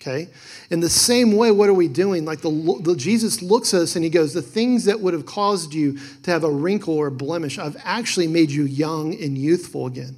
[0.00, 0.28] Okay?
[0.70, 2.24] In the same way, what are we doing?
[2.24, 2.50] Like the,
[2.82, 5.98] the, Jesus looks at us and he goes, The things that would have caused you
[6.24, 10.16] to have a wrinkle or a blemish, I've actually made you young and youthful again.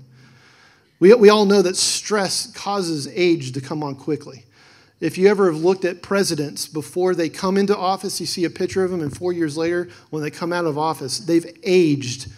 [1.00, 4.44] We, we all know that stress causes age to come on quickly.
[5.00, 8.50] If you ever have looked at presidents before they come into office, you see a
[8.50, 12.28] picture of them, and four years later, when they come out of office, they've aged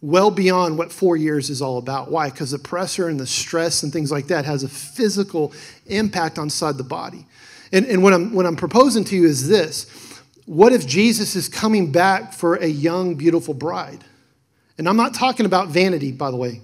[0.00, 2.10] well beyond what four years is all about.
[2.10, 2.30] Why?
[2.30, 5.52] Because the pressure and the stress and things like that has a physical
[5.86, 7.26] impact on side the body.
[7.70, 9.86] And, and what, I'm, what I'm proposing to you is this
[10.46, 14.02] What if Jesus is coming back for a young, beautiful bride?
[14.78, 16.62] And I'm not talking about vanity, by the way.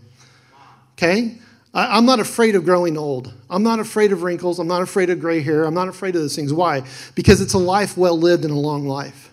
[0.95, 1.37] Okay?
[1.77, 3.35] I, am not afraid of growing old.
[3.51, 4.59] I'm not afraid of wrinkles.
[4.59, 5.65] I'm not afraid of gray hair.
[5.65, 6.51] I'm not afraid of those things.
[6.51, 6.83] Why?
[7.15, 9.31] Because it's a life well lived and a long life.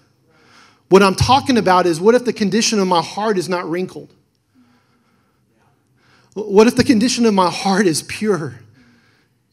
[0.89, 4.13] What I'm talking about is what if the condition of my heart is not wrinkled?
[6.33, 8.59] What if the condition of my heart is pure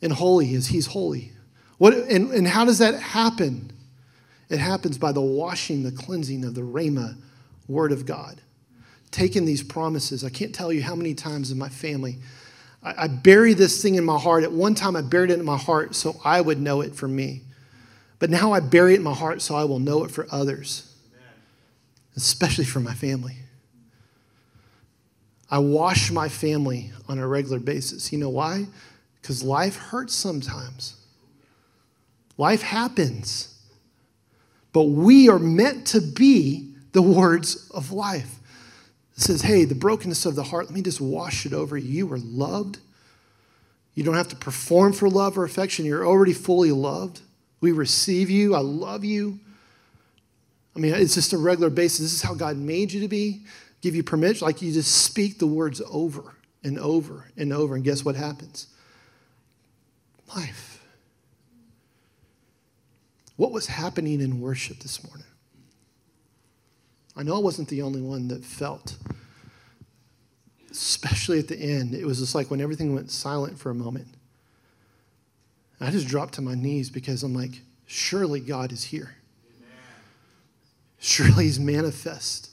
[0.03, 1.31] and holy as He's holy?
[1.79, 3.71] What, and, and how does that happen?
[4.49, 7.17] It happens by the washing, the cleansing of the Rhema
[7.69, 8.41] Word of God.
[9.13, 10.25] Taking these promises.
[10.25, 12.19] I can't tell you how many times in my family
[12.83, 14.45] I, I bury this thing in my heart.
[14.45, 17.09] At one time, I buried it in my heart so I would know it for
[17.09, 17.43] me.
[18.19, 20.95] But now I bury it in my heart so I will know it for others,
[22.17, 23.37] especially for my family.
[25.51, 28.13] I wash my family on a regular basis.
[28.13, 28.67] You know why?
[29.21, 30.97] Because life hurts sometimes.
[32.37, 33.59] Life happens.
[34.73, 38.40] But we are meant to be the words of life.
[39.21, 42.07] It says, hey, the brokenness of the heart, let me just wash it over you.
[42.07, 42.79] You are loved.
[43.95, 45.85] You don't have to perform for love or affection.
[45.85, 47.21] You're already fully loved.
[47.61, 48.55] We receive you.
[48.55, 49.39] I love you.
[50.75, 52.01] I mean, it's just a regular basis.
[52.01, 53.43] This is how God made you to be.
[53.83, 54.47] Give you permission.
[54.47, 57.75] Like you just speak the words over and over and over.
[57.75, 58.69] And guess what happens?
[60.35, 60.83] Life.
[63.37, 65.27] What was happening in worship this morning?
[67.21, 68.97] I know I wasn't the only one that felt,
[70.71, 71.95] especially at the end.
[71.95, 74.09] It was just like when everything went silent for a moment.
[75.83, 79.17] I just dropped to my knees because I'm like, surely God is here.
[80.99, 82.53] Surely He's manifest.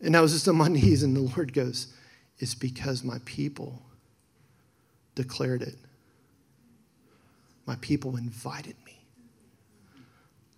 [0.00, 1.94] And I was just on my knees, and the Lord goes,
[2.40, 3.80] It's because my people
[5.14, 5.76] declared it.
[7.66, 8.98] My people invited me.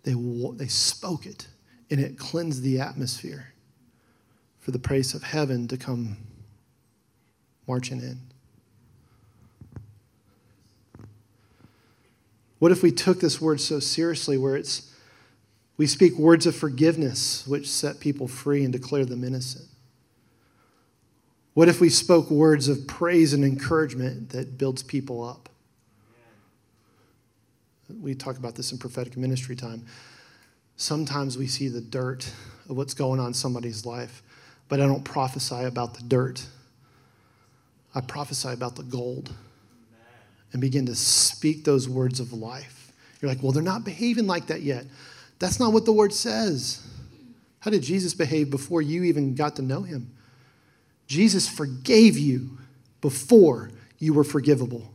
[0.04, 0.14] They,
[0.56, 1.48] they spoke it
[1.94, 3.52] and it cleansed the atmosphere
[4.58, 6.16] for the praise of heaven to come
[7.68, 8.18] marching in.
[12.58, 14.92] What if we took this word so seriously where it's
[15.76, 19.68] we speak words of forgiveness which set people free and declare them innocent?
[21.52, 25.48] What if we spoke words of praise and encouragement that builds people up?
[27.88, 29.86] We talk about this in prophetic ministry time.
[30.76, 32.30] Sometimes we see the dirt
[32.68, 34.22] of what's going on in somebody's life,
[34.68, 36.46] but I don't prophesy about the dirt.
[37.94, 39.32] I prophesy about the gold
[40.52, 42.92] and begin to speak those words of life.
[43.20, 44.84] You're like, well, they're not behaving like that yet.
[45.38, 46.86] That's not what the word says.
[47.60, 50.12] How did Jesus behave before you even got to know him?
[51.06, 52.58] Jesus forgave you
[53.00, 54.93] before you were forgivable.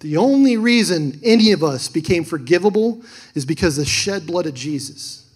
[0.00, 3.02] The only reason any of us became forgivable
[3.34, 5.26] is because the shed blood of Jesus.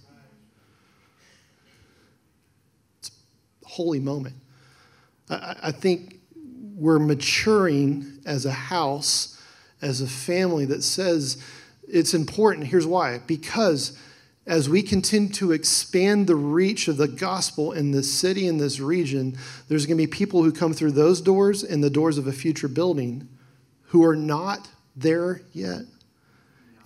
[2.99, 3.11] It's
[3.62, 4.37] a holy moment.
[5.29, 6.21] I, I think
[6.75, 9.41] we're maturing as a house,
[9.83, 11.43] as a family that says
[11.87, 12.67] it's important.
[12.67, 13.99] Here's why because
[14.47, 18.81] as we continue to expand the reach of the gospel in this city, in this
[18.81, 19.37] region,
[19.69, 22.33] there's going to be people who come through those doors and the doors of a
[22.33, 23.29] future building
[23.87, 25.82] who are not there yet.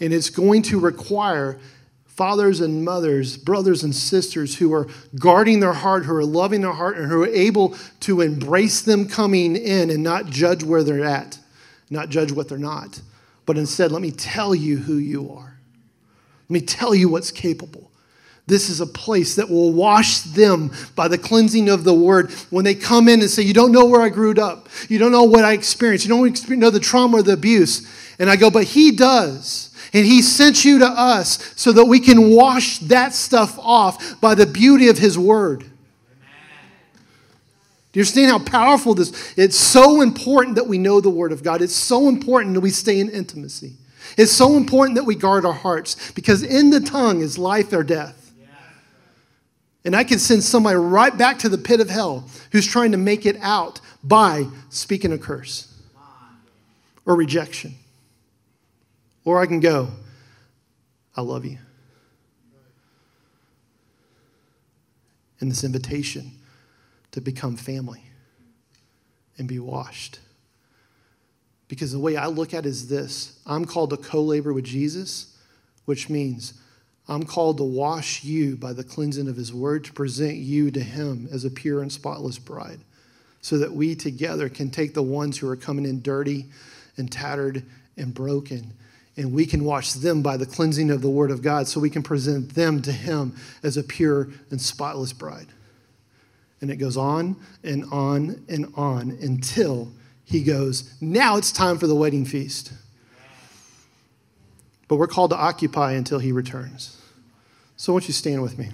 [0.00, 1.58] And it's going to require
[2.06, 4.88] fathers and mothers, brothers and sisters who are
[5.20, 9.06] guarding their heart, who are loving their heart, and who are able to embrace them
[9.06, 11.38] coming in and not judge where they're at,
[11.90, 13.00] not judge what they're not,
[13.46, 15.58] but instead, let me tell you who you are.
[16.48, 17.90] Let me tell you what's capable.
[18.48, 22.32] This is a place that will wash them by the cleansing of the word.
[22.48, 25.12] When they come in and say, You don't know where I grew up, you don't
[25.12, 27.86] know what I experienced, you don't know the trauma or the abuse.
[28.18, 29.70] And I go, But He does.
[29.92, 34.34] And He sent you to us so that we can wash that stuff off by
[34.34, 35.60] the beauty of His Word.
[35.60, 35.66] Do
[37.92, 39.34] you understand how powerful this?
[39.36, 41.60] It's so important that we know the Word of God.
[41.60, 43.74] It's so important that we stay in intimacy.
[44.16, 47.84] It's so important that we guard our hearts because in the tongue is life or
[47.84, 48.17] death.
[49.84, 52.98] And I can send somebody right back to the pit of hell who's trying to
[52.98, 55.74] make it out by speaking a curse
[57.06, 57.74] or rejection.
[59.24, 59.88] Or I can go,
[61.16, 61.58] I love you.
[65.40, 66.32] And this invitation
[67.12, 68.02] to become family
[69.38, 70.18] and be washed.
[71.68, 74.64] Because the way I look at it is this I'm called to co labor with
[74.64, 75.36] Jesus,
[75.84, 76.54] which means
[77.08, 80.80] I'm called to wash you by the cleansing of his word, to present you to
[80.80, 82.80] him as a pure and spotless bride,
[83.40, 86.46] so that we together can take the ones who are coming in dirty
[86.96, 87.64] and tattered
[87.96, 88.74] and broken
[89.18, 91.90] and we can wash them by the cleansing of the Word of God so we
[91.90, 93.34] can present them to Him
[93.64, 95.48] as a pure and spotless bride.
[96.60, 99.90] And it goes on and on and on until
[100.24, 102.72] He goes, Now it's time for the wedding feast.
[104.88, 107.00] But we're called to occupy until He returns.
[107.76, 108.70] So, won't you stand with me?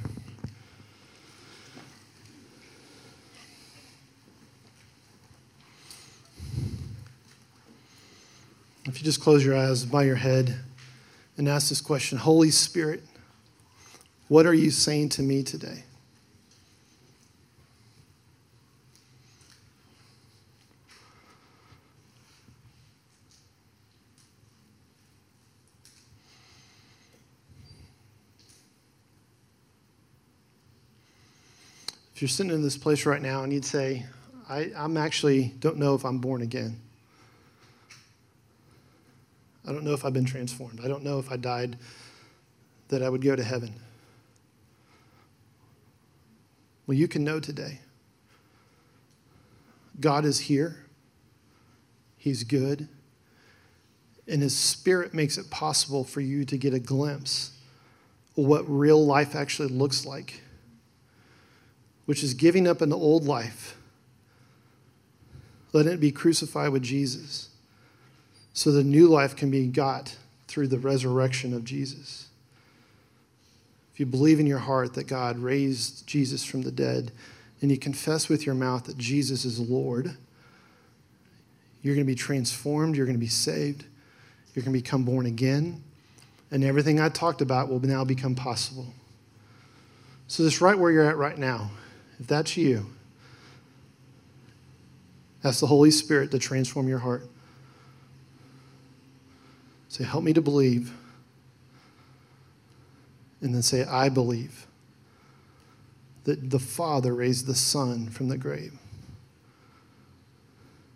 [8.87, 10.57] If you just close your eyes, bow your head,
[11.37, 13.03] and ask this question Holy Spirit,
[14.29, 15.85] what are you saying to me today?
[32.15, 34.07] If you're sitting in this place right now and you'd say,
[34.49, 36.81] I, am actually don't know if I'm born again.
[39.67, 40.81] I don't know if I've been transformed.
[40.85, 41.79] I don't know if I died
[42.89, 43.75] that I would go to heaven.
[46.87, 47.81] Well, you can know today.
[50.01, 50.85] God is here.
[52.17, 52.89] He's good.
[54.29, 57.53] And His Spirit makes it possible for you to get a glimpse
[58.37, 60.43] of what real life actually looks like,
[62.07, 63.77] which is giving up an old life,
[65.73, 67.51] letting it be crucified with Jesus
[68.53, 72.29] so the new life can be got through the resurrection of Jesus.
[73.93, 77.13] If you believe in your heart that God raised Jesus from the dead
[77.61, 80.17] and you confess with your mouth that Jesus is Lord,
[81.83, 83.85] you're going to be transformed, you're going to be saved,
[84.55, 85.83] you're going to become born again,
[86.51, 88.87] and everything I talked about will now become possible.
[90.29, 91.71] So, just right where you're at right now,
[92.19, 92.87] if that's you,
[95.43, 97.29] ask the Holy Spirit to transform your heart.
[99.89, 100.93] Say, help me to believe.
[103.41, 104.67] And then say, I believe
[106.25, 108.73] that the Father raised the Son from the grave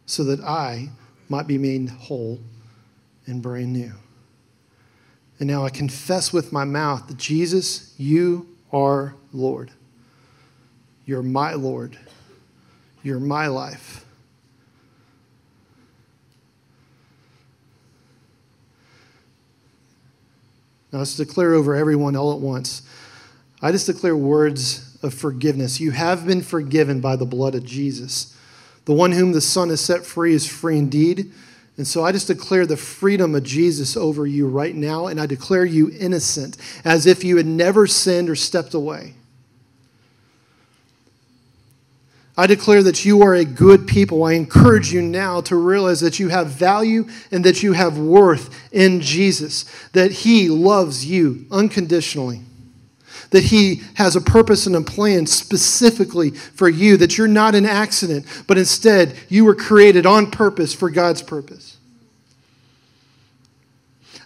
[0.07, 0.89] so that I
[1.29, 2.41] might be made whole
[3.27, 3.93] and brand new.
[5.39, 9.71] And now I confess with my mouth that Jesus, you are Lord.
[11.09, 11.97] You're my Lord.
[13.03, 14.05] You're my life.
[20.93, 22.83] Now let's declare over everyone all at once.
[23.63, 25.81] I just declare words of forgiveness.
[25.81, 28.37] You have been forgiven by the blood of Jesus.
[28.85, 31.33] The one whom the Son has set free is free indeed.
[31.79, 35.25] And so I just declare the freedom of Jesus over you right now, and I
[35.25, 39.15] declare you innocent, as if you had never sinned or stepped away.
[42.39, 44.23] I declare that you are a good people.
[44.23, 48.57] I encourage you now to realize that you have value and that you have worth
[48.71, 52.43] in Jesus, that He loves you unconditionally,
[53.31, 57.67] that He has a purpose and a plan specifically for you, that you're not an
[57.67, 61.77] accident, but instead you were created on purpose for God's purpose.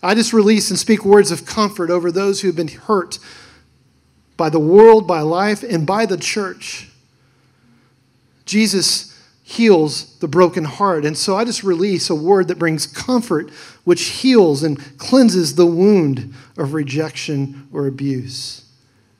[0.03, 3.19] I just release and speak words of comfort over those who have been hurt
[4.37, 6.91] by the world, by life, and by the church.
[8.45, 9.13] Jesus
[9.43, 11.05] heals the broken heart.
[11.05, 13.51] And so I just release a word that brings comfort,
[13.85, 18.65] which heals and cleanses the wound of rejection or abuse,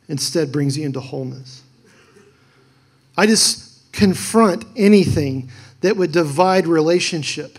[0.09, 1.63] instead, brings you into wholeness.
[3.17, 5.51] I just confront anything
[5.81, 7.59] that would divide relationship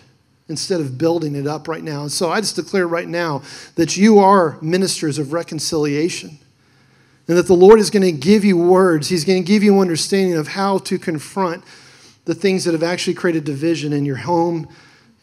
[0.49, 2.01] instead of building it up right now.
[2.01, 3.43] And so I just declare right now
[3.75, 6.39] that you are ministers of reconciliation.
[7.27, 9.09] And that the Lord is going to give you words.
[9.09, 11.63] He's going to give you understanding of how to confront
[12.25, 14.67] the things that have actually created division in your home,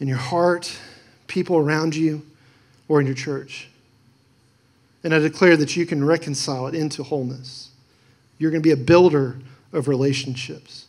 [0.01, 0.79] in your heart,
[1.27, 2.23] people around you,
[2.89, 3.69] or in your church.
[5.03, 7.71] And I declare that you can reconcile it into wholeness.
[8.39, 9.39] You're going to be a builder
[9.73, 10.80] of relationships.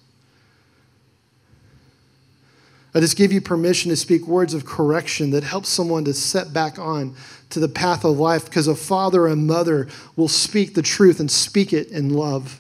[2.94, 6.52] I just give you permission to speak words of correction that help someone to set
[6.52, 7.16] back on
[7.50, 11.32] to the path of life because a father and mother will speak the truth and
[11.32, 12.60] speak it in love.